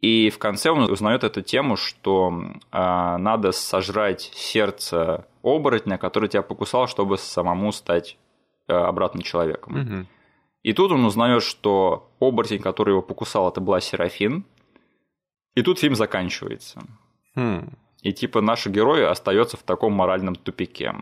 [0.00, 2.32] И в конце он узнает эту тему, что
[2.72, 8.16] э, надо сожрать сердце оборотня, который тебя покусал, чтобы самому стать
[8.66, 9.80] э, обратно человеком.
[9.80, 10.06] Угу.
[10.62, 14.44] И тут он узнает, что оборотень, который его покусал, это была Серафин.
[15.54, 16.82] И тут фильм заканчивается.
[17.34, 17.70] Хм.
[18.02, 20.94] И типа наш герой остается в таком моральном тупике.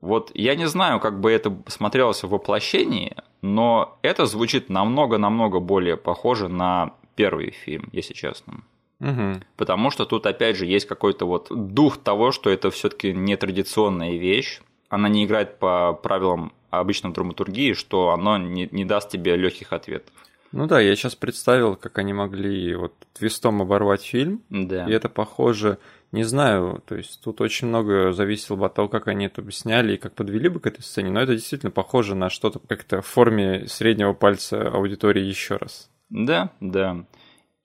[0.00, 5.96] Вот я не знаю, как бы это смотрелось в воплощении, но это звучит намного-намного более
[5.96, 8.62] похоже на первый фильм, если честно.
[9.00, 9.42] Угу.
[9.56, 14.60] Потому что тут, опять же, есть какой-то вот дух того, что это все-таки нетрадиционная вещь.
[14.88, 20.12] Она не играет по правилам обычной драматургии, что оно не, не даст тебе легких ответов.
[20.52, 24.42] Ну да, я сейчас представил, как они могли вот твистом оборвать фильм.
[24.50, 24.84] Да.
[24.86, 25.78] И это похоже,
[26.10, 29.94] не знаю, то есть тут очень много зависело бы от того, как они это сняли
[29.94, 33.06] и как подвели бы к этой сцене, но это действительно похоже на что-то как-то в
[33.06, 35.88] форме среднего пальца аудитории еще раз.
[36.08, 37.04] Да, да.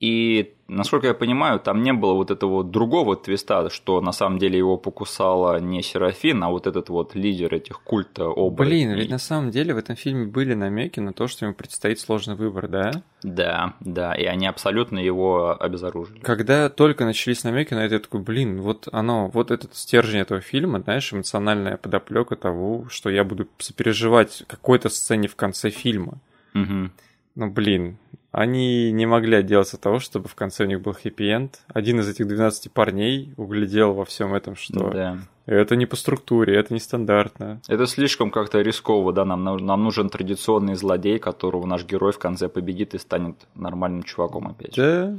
[0.01, 4.57] И, насколько я понимаю, там не было вот этого другого твиста, что на самом деле
[4.57, 8.85] его покусала не Серафин, а вот этот вот лидер этих культа оборотней.
[8.85, 11.99] Блин, ведь на самом деле в этом фильме были намеки на то, что ему предстоит
[12.01, 13.03] сложный выбор, да?
[13.23, 16.19] Да, да, и они абсолютно его обезоружили.
[16.19, 20.41] Когда только начались намеки на это, я такой, блин, вот оно, вот этот стержень этого
[20.41, 26.19] фильма, знаешь, эмоциональная подоплека того, что я буду сопереживать какой-то сцене в конце фильма.
[26.53, 26.89] Угу.
[27.35, 27.97] Ну, блин,
[28.31, 31.61] они не могли отделаться от того, чтобы в конце у них был хэппи-энд.
[31.67, 35.19] Один из этих 12 парней углядел во всем этом, что да.
[35.45, 37.61] это не по структуре, это не стандартно.
[37.69, 42.49] Это слишком как-то рисково, да, нам, нам нужен традиционный злодей, которого наш герой в конце
[42.49, 44.75] победит и станет нормальным чуваком опять.
[44.75, 45.17] Да.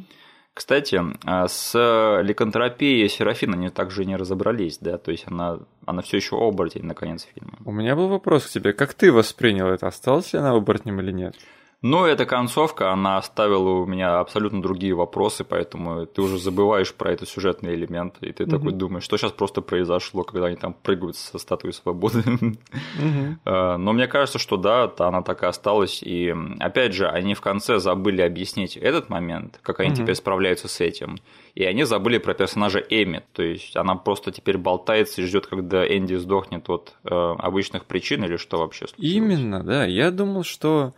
[0.53, 1.75] Кстати, а, с
[2.23, 6.95] ликантропией Серафина они также не разобрались, да, то есть она, она все еще оборотень на
[6.95, 7.59] конец фильма.
[7.65, 11.13] У меня был вопрос к тебе, как ты воспринял это, осталась ли она оборотнем или
[11.13, 11.35] нет?
[11.83, 17.13] Но эта концовка, она оставила у меня абсолютно другие вопросы, поэтому ты уже забываешь про
[17.13, 18.51] этот сюжетный элемент, и ты mm-hmm.
[18.51, 22.21] такой думаешь, что сейчас просто произошло, когда они там прыгают со статуи свободы.
[22.21, 23.77] Mm-hmm.
[23.79, 27.79] Но мне кажется, что да, она так и осталась, и опять же, они в конце
[27.79, 29.97] забыли объяснить этот момент, как они mm-hmm.
[29.97, 31.19] теперь справляются с этим.
[31.55, 35.87] И они забыли про персонажа Эми, то есть она просто теперь болтается и ждет, когда
[35.87, 39.17] Энди сдохнет от э, обычных причин или что вообще случилось.
[39.17, 39.87] Именно, да.
[39.87, 40.93] Я думал, что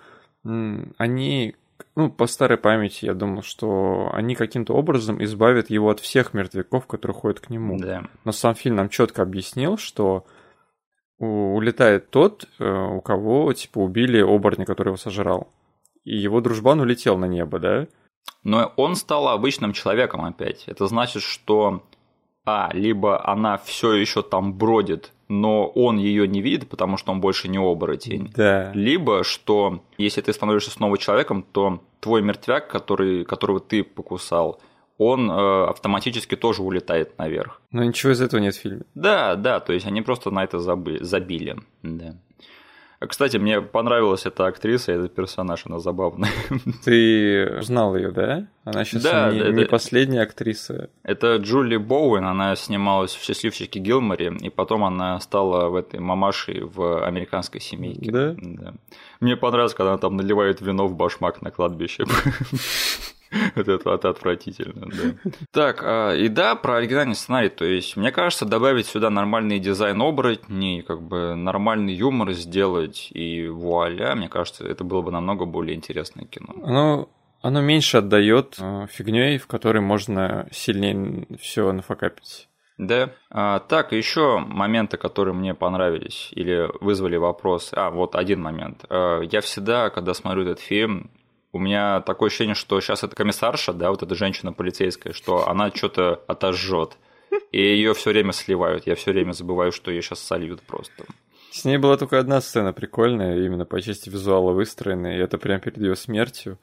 [0.98, 1.56] они
[1.94, 6.86] ну, по старой памяти, я думал, что они каким-то образом избавят его от всех мертвяков,
[6.86, 7.78] которые ходят к нему.
[7.78, 8.04] Да.
[8.24, 10.24] Но сам фильм нам четко объяснил, что
[11.18, 15.48] улетает тот, э, у кого, типа, убили оборотня, который его сожрал.
[16.04, 17.86] И его дружбан улетел на небо, да?
[18.44, 20.64] Но он стал обычным человеком опять.
[20.66, 21.82] Это значит, что
[22.44, 27.20] а, либо она все еще там бродит, но он ее не видит, потому что он
[27.20, 28.32] больше не оборотень.
[28.34, 28.72] Да.
[28.74, 34.60] Либо что если ты становишься снова человеком, то твой мертвяк, который, которого ты покусал,
[34.96, 37.62] он э, автоматически тоже улетает наверх.
[37.70, 38.82] Но ничего из этого нет в фильме.
[38.94, 41.56] Да, да, то есть они просто на это забыли, забили.
[41.82, 42.16] Да.
[43.06, 46.30] Кстати, мне понравилась эта актриса, этот персонаж, она забавная.
[46.84, 48.46] Ты знал ее, да?
[48.64, 50.90] Она сейчас да, не, да, не последняя актриса.
[51.04, 56.62] Это Джули Боуэн, она снималась в «Счастливчике Гилморе», и потом она стала в этой мамашей
[56.64, 58.10] в «Американской семейке».
[58.10, 58.34] Да?
[58.36, 58.74] да.
[59.20, 62.04] Мне понравилось, когда она там наливает вино в башмак на кладбище.
[63.54, 65.30] Это, это отвратительно, да.
[65.50, 67.48] Так, а, и да, про оригинальный сценарий.
[67.48, 73.46] То есть, мне кажется, добавить сюда нормальный дизайн оборотней, как бы нормальный юмор сделать, и
[73.48, 76.54] вуаля, мне кажется, это было бы намного более интересное кино.
[76.62, 77.08] Оно,
[77.42, 82.48] оно меньше отдает э, фигней, в которой можно сильнее все нафакапить.
[82.78, 83.10] Да.
[83.30, 87.72] А, так, еще моменты, которые мне понравились или вызвали вопрос.
[87.74, 88.84] А, вот один момент.
[88.88, 91.10] А, я всегда, когда смотрю этот фильм,
[91.52, 95.70] у меня такое ощущение, что сейчас эта комиссарша, да, вот эта женщина полицейская, что она
[95.70, 96.96] что-то отожжет.
[97.52, 98.86] И ее все время сливают.
[98.86, 101.04] Я все время забываю, что ее сейчас сольют просто.
[101.50, 105.60] С ней была только одна сцена прикольная, именно по части визуала выстроенная, и это прям
[105.60, 106.58] перед ее смертью.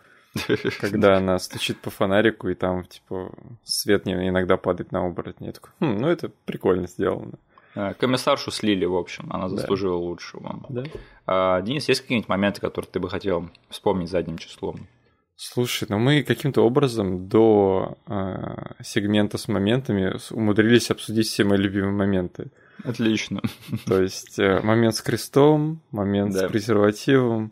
[0.79, 3.31] Когда она стучит по фонарику, и там, типа,
[3.63, 5.51] свет иногда падает на оборотни.
[5.79, 7.33] Хм, ну это прикольно сделано.
[7.75, 10.05] А, комиссаршу слили, в общем, она заслужила да.
[10.05, 10.59] лучшего.
[10.69, 10.83] Да.
[11.27, 14.87] А, Денис, есть какие-нибудь моменты, которые ты бы хотел вспомнить задним числом?
[15.35, 21.91] Слушай, ну мы каким-то образом до э, сегмента с моментами умудрились обсудить все мои любимые
[21.91, 22.51] моменты.
[22.83, 23.41] Отлично.
[23.85, 26.47] То есть э, момент с крестом, момент да.
[26.47, 27.51] с презервативом,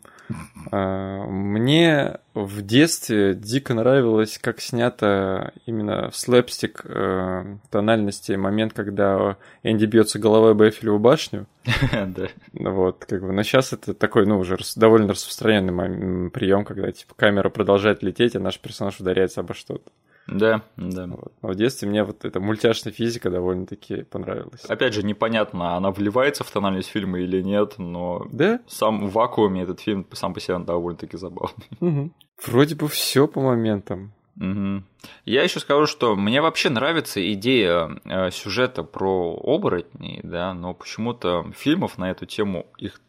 [0.70, 9.36] а, мне в детстве дико нравилось, как снято именно в слэпстик э, тональности момент, когда
[9.62, 11.46] Энди бьется головой об Эйфелеву башню.
[12.06, 12.28] Да.
[12.52, 17.48] Вот, как бы, но сейчас это такой, ну, уже довольно распространенный прием, когда, типа, камера
[17.48, 19.90] продолжает лететь, а наш персонаж ударяется обо что-то.
[20.26, 21.06] Да, да.
[21.06, 21.32] Вот.
[21.42, 24.64] Но в детстве мне вот эта мультяшная физика довольно-таки понравилась.
[24.64, 28.60] Опять же, непонятно, она вливается в тональность фильма или нет, но да?
[28.66, 31.54] сам в вакууме этот фильм сам по себе довольно-таки забавный.
[31.80, 32.10] Угу.
[32.46, 34.12] Вроде бы все по моментам.
[34.36, 34.82] Угу.
[35.26, 41.52] Я еще скажу, что мне вообще нравится идея э, сюжета про оборотней, да, но почему-то
[41.54, 43.00] фильмов на эту тему их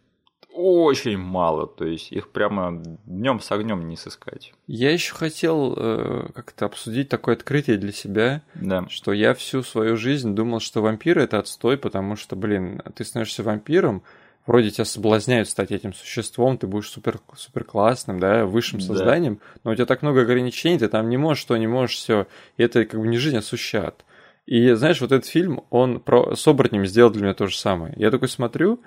[0.56, 4.54] очень мало, то есть их прямо днем с огнем не сыскать.
[4.68, 8.88] Я еще хотел э, как-то обсудить такое открытие для себя, да.
[8.90, 13.44] что я всю свою жизнь думал, что вампиры это отстой, потому что, блин, ты становишься
[13.44, 14.04] вампиром,
[14.46, 19.60] вроде тебя соблазняют стать этим существом, ты будешь супер, супер классным, да, высшим созданием, да.
[19.66, 22.28] но у тебя так много ограничений, ты там не можешь, что не можешь, все,
[22.58, 24.06] и это как бы не жизнь, а сущат.
[24.46, 27.94] И знаешь, вот этот фильм, он про, с оборотнем сделал для меня то же самое.
[27.98, 28.80] Я такой смотрю,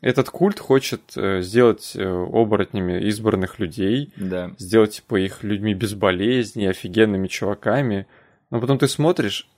[0.00, 4.52] этот культ хочет э, сделать э, оборотнями избранных людей, да.
[4.58, 8.06] сделать типа их людьми без болезней, офигенными чуваками.
[8.50, 9.48] Но потом ты смотришь,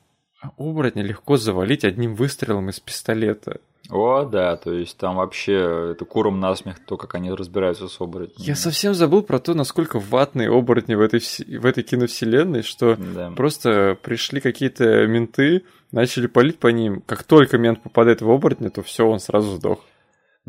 [0.40, 3.60] а оборотня легко завалить одним выстрелом из пистолета.
[3.90, 8.46] О, да, то есть там вообще это куром насмех, то, как они разбираются с оборотнями.
[8.46, 13.32] Я совсем забыл про то, насколько ватные оборотни в этой, в этой киновселенной, что да.
[13.32, 17.02] просто пришли какие-то менты, начали палить по ним.
[17.04, 19.80] Как только мент попадает в оборотня, то все, он сразу сдох.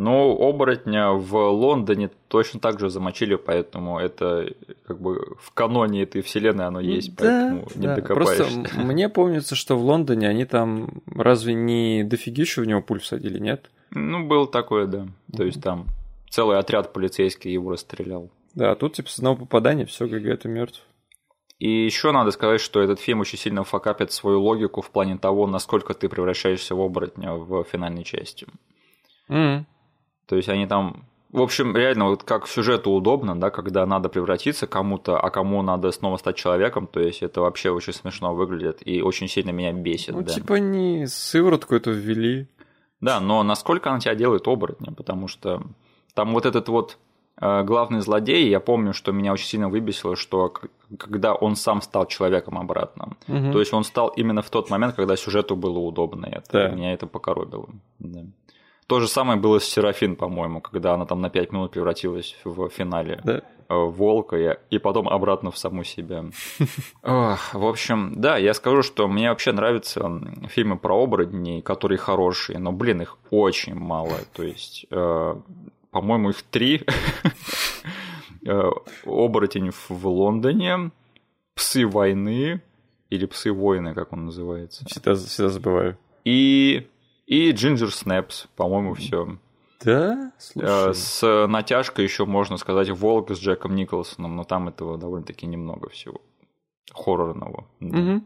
[0.02, 4.52] Но оборотня в Лондоне точно так же замочили, поэтому это
[4.88, 7.96] как бы в каноне этой вселенной оно есть, да, поэтому не да.
[7.98, 8.62] докопаешься.
[8.62, 13.38] Просто мне помнится, что в Лондоне они там разве не дофигищу в него пуль всадили,
[13.38, 13.70] нет?
[13.92, 15.06] Ну, было такое, да.
[15.38, 15.86] То есть там
[16.32, 18.32] целый отряд полицейский его расстрелял.
[18.56, 20.82] Да, а тут типа с одного попадания все ГГ, ты мертв.
[21.60, 25.46] И еще надо сказать, что этот фильм очень сильно факапит свою логику в плане того,
[25.46, 28.48] насколько ты превращаешься в оборотня в финальной части.
[29.30, 29.66] Mm.
[30.32, 31.04] То есть они там
[31.34, 35.92] в общем, реально, вот как сюжету удобно, да, когда надо превратиться кому-то, а кому надо
[35.92, 40.14] снова стать человеком, то есть это вообще очень смешно выглядит и очень сильно меня бесит.
[40.14, 40.34] Ну, да.
[40.34, 42.48] типа они сыворотку эту ввели.
[43.02, 45.64] Да, но насколько она тебя делает оборотнем, потому что
[46.14, 46.98] там вот этот вот
[47.42, 50.54] э, главный злодей, я помню, что меня очень сильно выбесило, что
[50.98, 53.18] когда он сам стал человеком обратно.
[53.28, 53.52] Угу.
[53.52, 56.26] То есть он стал именно в тот момент, когда сюжету было удобно.
[56.26, 56.70] Это, да.
[56.70, 57.70] Меня это покоробило.
[58.00, 58.22] Да.
[58.92, 62.68] То же самое было с Серафин, по-моему, когда она там на 5 минут превратилась в
[62.68, 63.22] финале.
[63.24, 63.42] Да.
[63.70, 64.36] волка
[64.70, 66.26] и потом обратно в саму себя.
[67.02, 70.12] В общем, да, я скажу, что мне вообще нравятся
[70.50, 74.18] фильмы про оборотней, которые хорошие, но, блин, их очень мало.
[74.34, 76.86] То есть, по-моему, их три.
[79.06, 80.92] Оборотень в Лондоне,
[81.56, 82.62] Псы войны,
[83.10, 84.84] или Псы войны, как он называется.
[84.84, 85.98] Всегда, всегда забываю.
[86.26, 86.90] И,
[87.32, 89.38] и Ginger Snaps, по-моему, все.
[89.86, 90.34] Да?
[90.38, 90.94] Слушай.
[90.94, 96.20] С натяжкой еще можно сказать Волк с Джеком Николсоном, но там этого довольно-таки немного всего
[96.94, 97.70] хоррорного.
[97.80, 98.26] Угу.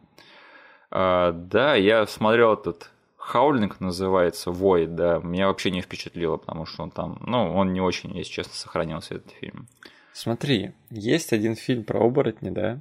[0.90, 6.82] А, да, я смотрел этот Хаулинг называется, Вой, да, меня вообще не впечатлило, потому что
[6.82, 9.68] он там, ну, он не очень, если честно, сохранился, этот фильм.
[10.14, 12.80] Смотри, есть один фильм про оборотни, да,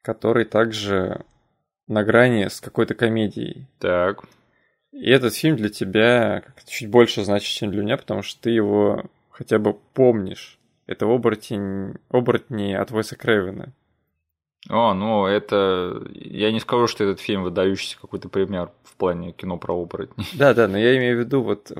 [0.00, 1.26] который также
[1.88, 3.68] на грани с какой-то комедией.
[3.78, 4.24] Так.
[4.92, 9.04] И этот фильм для тебя чуть больше значит, чем для меня, потому что ты его
[9.30, 10.58] хотя бы помнишь.
[10.86, 13.72] Это оборотень, оборотни от Веса Крейвена.
[14.68, 16.06] О, ну это...
[16.12, 20.24] Я не скажу, что этот фильм выдающийся какой-то пример в плане кино про оборотни.
[20.34, 21.72] Да, да, но я имею в виду, вот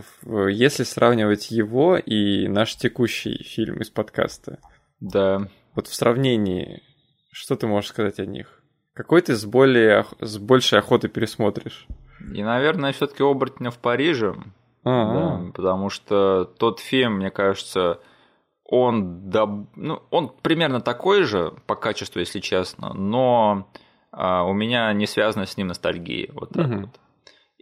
[0.48, 4.58] если сравнивать его и наш текущий фильм из подкаста.
[5.00, 5.48] Да.
[5.74, 6.82] Вот в сравнении,
[7.30, 8.62] что ты можешь сказать о них?
[8.94, 11.86] Какой ты с, более, с большей охотой пересмотришь?
[12.34, 14.34] И, наверное, все-таки оборотня в Париже.
[14.84, 15.38] А-а-а.
[15.44, 18.00] Да, потому что тот фильм, мне кажется,
[18.64, 19.68] он, доб...
[19.76, 23.68] ну, он примерно такой же по качеству, если честно, но
[24.10, 26.30] а, у меня не связано с ним ностальгия.
[26.32, 26.80] Вот так Мгм.
[26.82, 26.90] вот.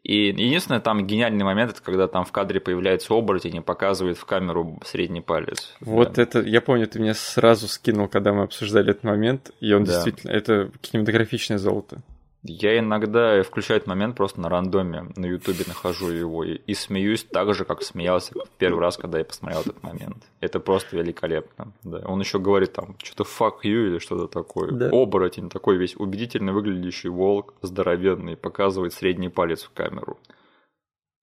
[0.02, 4.24] И единственное, там гениальный момент, это когда там в кадре появляется оборотень и показывает в
[4.24, 5.74] камеру средний палец.
[5.80, 6.22] Вот Да.
[6.22, 9.92] это, я помню, ты мне сразу скинул, когда мы обсуждали этот момент, и он Да.
[9.92, 11.98] действительно, это кинематографичное золото.
[12.43, 17.22] Я иногда включаю этот момент просто на рандоме, на ютубе нахожу его и, и смеюсь
[17.22, 20.16] так же, как смеялся в первый раз, когда я посмотрел этот момент.
[20.41, 21.72] Это просто великолепно.
[21.82, 21.99] Да.
[22.07, 24.72] Он еще говорит там что-то fuck you или что-то такое.
[24.72, 24.88] Да.
[24.91, 30.18] Оборотень, такой весь убедительно выглядящий волк, здоровенный, показывает средний палец в камеру.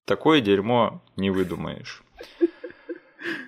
[0.05, 2.03] Такое дерьмо не выдумаешь.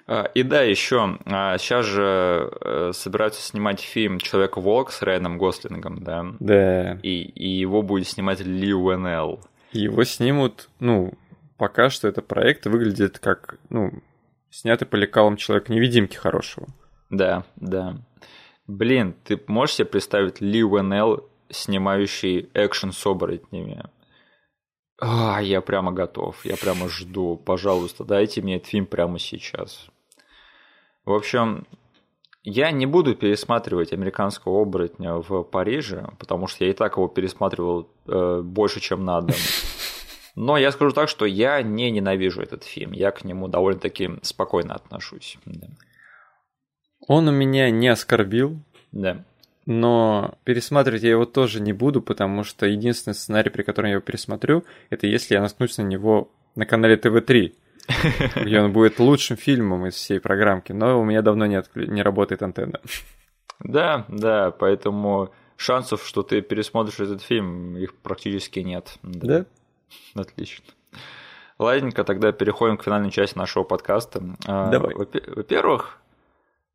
[0.07, 6.25] А, И да, еще сейчас же э, собираются снимать фильм Человек-волк с Райаном Гослингом, да.
[6.39, 6.93] Да.
[7.03, 9.39] И, и его будет снимать Ли Уэнел.
[9.71, 11.13] И его снимут, ну,
[11.57, 13.91] пока что это проект выглядит как, ну,
[14.49, 16.67] снятый по лекалам человека-невидимки хорошего.
[17.09, 17.97] Да, да.
[18.67, 23.83] Блин, ты можешь себе представить Ли Уэнел, снимающий экшен с оборотнями?
[25.01, 27.37] А, я прямо готов, я прямо жду.
[27.37, 29.87] Пожалуйста, дайте мне этот фильм прямо сейчас.
[31.05, 31.65] В общем,
[32.43, 37.89] я не буду пересматривать американского оборотня в Париже, потому что я и так его пересматривал
[38.07, 39.33] э, больше, чем надо.
[40.35, 42.91] Но я скажу так, что я не ненавижу этот фильм.
[42.91, 45.37] Я к нему довольно-таки спокойно отношусь.
[45.45, 45.67] Да.
[47.07, 48.59] Он у меня не оскорбил,
[48.91, 49.25] да.
[49.69, 54.01] Но пересматривать я его тоже не буду, потому что единственный сценарий, при котором я его
[54.01, 57.53] пересмотрю, это если я наткнусь на него на канале ТВ-3,
[58.43, 62.01] где он будет лучшим фильмом из всей программки, но у меня давно не, отклю- не
[62.01, 62.81] работает антенна.
[63.59, 68.97] Да, да, поэтому шансов, что ты пересмотришь этот фильм, их практически нет.
[69.03, 69.45] Да?
[70.15, 70.65] Отлично.
[71.59, 74.23] Ладненько, тогда переходим к финальной части нашего подкаста.
[74.47, 74.95] А, Давай.
[74.95, 75.99] во-пе- Во-первых,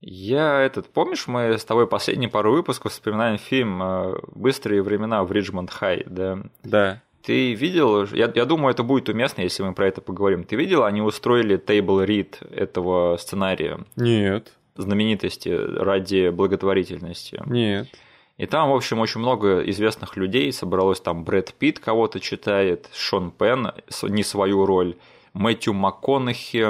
[0.06, 5.32] я этот, помнишь, мы с тобой последние пару выпусков вспоминаем фильм а, «Быстрые времена в
[5.32, 6.38] Риджмонд Хай», да?
[6.62, 7.02] Да.
[7.22, 10.44] Ты видел, я, я думаю, это будет уместно, если мы про это поговорим.
[10.44, 17.42] Ты видел, они устроили тейбл рид этого сценария Нет, знаменитости ради благотворительности.
[17.46, 17.88] нет.
[18.36, 21.00] И там, в общем, очень много известных людей собралось.
[21.00, 24.96] Там Брэд Питт кого-то читает, Шон Пен не свою роль,
[25.34, 26.66] Мэтью МакКонахи.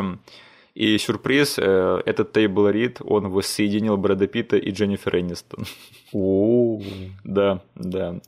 [0.75, 5.65] И сюрприз, э, этот тейбл рид, он воссоединил Брэда Питта и Дженнифер Энистон.
[6.13, 6.81] О,
[7.25, 8.21] Да, да.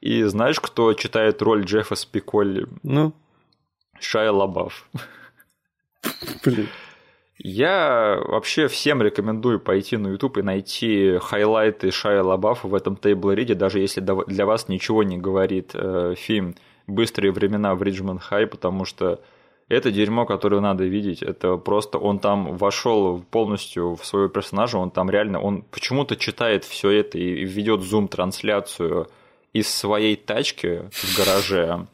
[0.00, 2.66] И знаешь, кто читает роль Джеффа Спиколли?
[2.82, 3.12] ну,
[4.00, 4.88] Шайа Лабаф.
[6.44, 6.68] блин.
[7.42, 13.54] Я вообще всем рекомендую пойти на YouTube и найти хайлайты Шая Лабафа в этом тейбл-риде,
[13.54, 16.54] даже если для вас ничего не говорит э, фильм
[16.86, 19.20] «Быстрые времена в Риджмонд Хай», потому что
[19.70, 21.22] это дерьмо, которое надо видеть.
[21.22, 26.64] Это просто он там вошел полностью в своего персонажа, он там реально, он почему-то читает
[26.64, 29.08] все это и ведет зум-трансляцию
[29.52, 31.86] из своей тачки в гараже.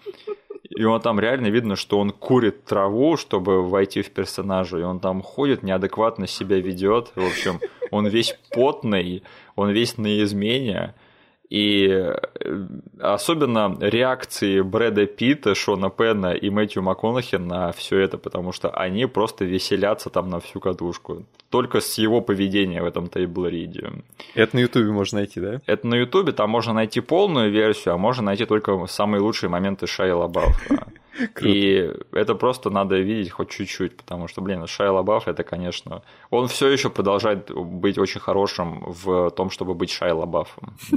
[0.71, 4.79] И он там реально видно, что он курит траву, чтобы войти в персонажа.
[4.79, 7.13] И он там ходит, неадекватно себя ведет.
[7.15, 7.61] В общем,
[7.91, 9.23] он весь потный,
[9.55, 10.95] он весь на измене.
[11.49, 12.17] И э,
[13.01, 19.07] особенно реакции Брэда Питта, Шона Пенна и Мэтью МакКонахи на все это, потому что они
[19.07, 21.25] просто веселятся там на всю катушку.
[21.51, 23.93] Только с его поведения в этом тейбл-риде.
[24.35, 25.61] Это на Ютубе можно найти, да?
[25.67, 29.87] Это на Ютубе, там можно найти полную версию, а можно найти только самые лучшие моменты
[29.87, 30.15] Шайя
[31.41, 36.49] И это просто надо видеть хоть чуть-чуть, потому что, блин, Шайя Лабаф это, конечно, он
[36.49, 40.77] все еще продолжает быть очень хорошим в том, чтобы быть Шайя Лабафом.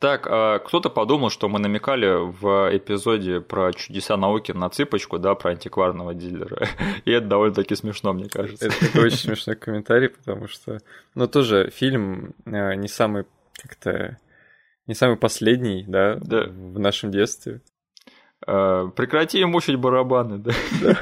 [0.00, 5.34] Так, а кто-то подумал, что мы намекали в эпизоде про чудеса науки на цыпочку, да,
[5.34, 6.68] про антикварного дилера.
[7.04, 8.66] И это довольно-таки смешно, мне кажется.
[8.66, 10.78] Это, это очень смешной комментарий, потому что,
[11.16, 13.24] ну, тоже фильм э, не самый
[13.60, 14.18] как-то
[14.86, 16.44] не самый последний, да, да.
[16.48, 17.60] в нашем детстве.
[18.46, 20.52] А, прекрати мучить барабаны, да.
[20.82, 20.98] да.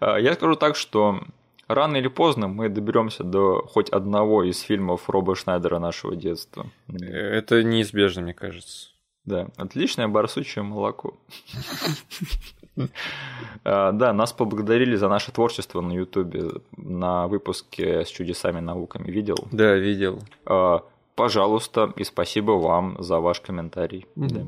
[0.00, 1.20] А, я скажу так, что
[1.68, 6.66] рано или поздно мы доберемся до хоть одного из фильмов Роба Шнайдера нашего детства.
[6.88, 8.88] Это неизбежно, мне кажется.
[9.24, 11.18] Да, отличное барсучье молоко.
[13.64, 16.44] А, да, нас поблагодарили за наше творчество на Ютубе
[16.76, 19.10] на выпуске с чудесами науками.
[19.10, 19.36] Видел?
[19.52, 20.20] Да, видел.
[21.14, 24.06] Пожалуйста, и спасибо вам за ваш комментарий.
[24.16, 24.46] Да.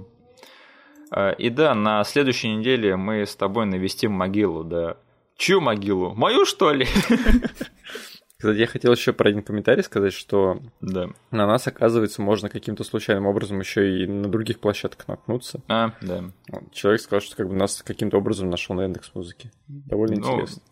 [1.14, 4.96] А, и да, на следующей неделе мы с тобой навестим могилу, да.
[5.36, 6.14] Чью могилу?
[6.14, 6.86] Мою, что ли?
[8.38, 11.10] Кстати, я хотел еще про один комментарий сказать, что да.
[11.30, 15.60] на нас, оказывается, можно каким-то случайным образом еще и на других площадках наткнуться.
[15.68, 16.24] А, да.
[16.72, 19.52] Человек сказал, что как бы нас каким-то образом нашел на Яндекс Музыке.
[19.68, 20.62] Довольно ну, интересно.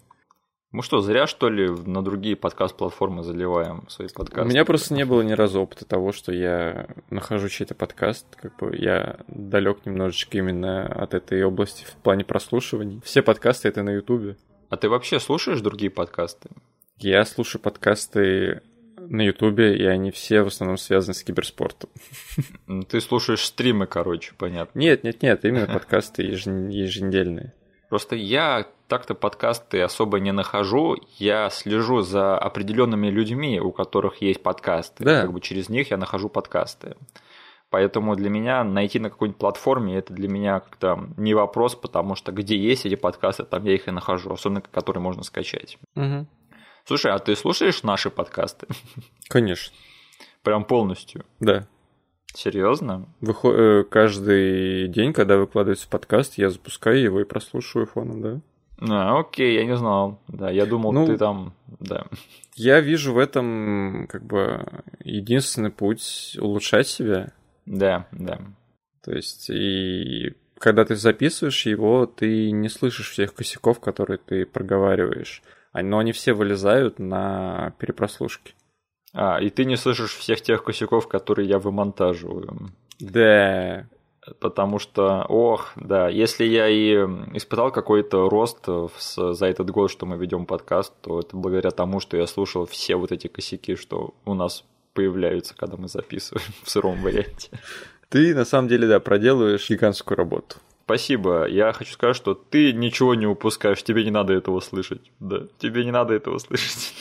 [0.73, 4.43] Мы что, зря что ли на другие подкаст-платформы заливаем свои подкасты?
[4.43, 8.25] У меня просто не было ни разу опыта того, что я нахожу чей-то подкаст.
[8.37, 13.01] Как бы я далек немножечко именно от этой области в плане прослушиваний.
[13.05, 14.37] Все подкасты это на Ютубе.
[14.68, 16.51] А ты вообще слушаешь другие подкасты?
[16.99, 18.62] Я слушаю подкасты
[18.97, 21.91] на Ютубе, и они все в основном связаны с киберспортом.
[22.89, 24.79] Ты слушаешь стримы, короче, понятно.
[24.79, 27.55] Нет, нет, нет, именно подкасты еженедельные.
[27.91, 30.97] Просто я так-то подкасты особо не нахожу.
[31.18, 35.05] Я слежу за определенными людьми, у которых есть подкасты.
[35.05, 35.22] Да.
[35.22, 36.97] Как бы через них я нахожу подкасты.
[37.68, 42.30] Поэтому для меня найти на какой-нибудь платформе это для меня как-то не вопрос, потому что
[42.30, 45.76] где есть эти подкасты, там я их и нахожу, особенно которые можно скачать.
[45.97, 46.26] Угу.
[46.84, 48.68] Слушай, а ты слушаешь наши подкасты?
[49.28, 49.74] Конечно.
[50.43, 51.24] Прям полностью?
[51.41, 51.66] Да.
[52.35, 53.07] Серьезно?
[53.20, 53.55] Выход...
[53.57, 58.41] Э, каждый день, когда выкладывается подкаст, я запускаю его и прослушиваю фоном, да.
[58.81, 60.20] А, окей, я не знал.
[60.28, 62.07] Да, я думал, ну, ты там, да.
[62.55, 64.66] Я вижу в этом как бы
[65.05, 67.33] единственный путь улучшать себя.
[67.66, 68.41] Да, да.
[69.05, 75.43] То есть, и когда ты записываешь его, ты не слышишь всех косяков, которые ты проговариваешь.
[75.72, 78.55] Но они все вылезают на перепрослушке.
[79.13, 82.71] А, и ты не слышишь всех тех косяков, которые я вымонтаживаю.
[82.99, 83.87] Да.
[84.39, 86.95] Потому что, ох, да, если я и
[87.35, 88.67] испытал какой-то рост
[89.17, 92.97] за этот год, что мы ведем подкаст, то это благодаря тому, что я слушал все
[92.97, 97.49] вот эти косяки, что у нас появляются, когда мы записываем в сыром варианте.
[98.11, 100.57] Ты на самом деле, да, проделываешь гигантскую работу.
[100.85, 101.47] Спасибо.
[101.47, 105.11] Я хочу сказать, что ты ничего не упускаешь, тебе не надо этого слышать.
[105.19, 106.93] Да, тебе не надо этого слышать.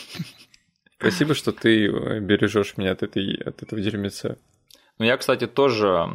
[1.00, 1.88] Спасибо, что ты
[2.20, 4.38] бережешь меня от, этой, от этого дерьмеца.
[4.98, 6.10] Ну, я, кстати, тоже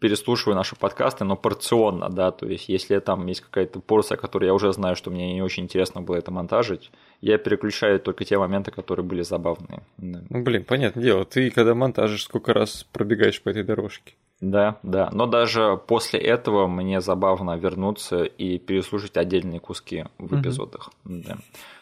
[0.00, 4.54] переслушиваю наши подкасты, но порционно, да, то есть если там есть какая-то порция, которую я
[4.54, 6.90] уже знаю, что мне не очень интересно было это монтажить,
[7.20, 9.82] я переключаю только те моменты, которые были забавные.
[9.96, 10.22] Да.
[10.28, 14.14] Ну, блин, понятное дело, ты когда монтажишь, сколько раз пробегаешь по этой дорожке?
[14.40, 20.90] Да, да, но даже после этого мне забавно вернуться и переслушать отдельные куски в эпизодах.
[21.04, 21.22] Угу.
[21.26, 21.38] Да.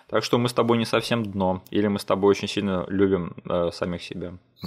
[0.09, 3.34] Так что мы с тобой не совсем дно, или мы с тобой очень сильно любим
[3.48, 4.34] э, самих себя.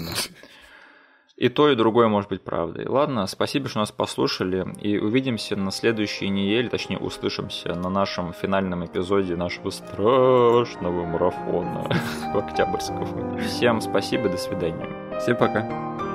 [1.40, 2.86] И то, и другое может быть правдой.
[2.86, 8.86] Ладно, спасибо, что нас послушали, и увидимся на следующей неделе, точнее, услышимся на нашем финальном
[8.86, 11.88] эпизоде нашего страшного марафона
[12.34, 13.40] Октябрьского.
[13.40, 14.90] Всем спасибо, до свидания.
[15.22, 16.09] Всем пока.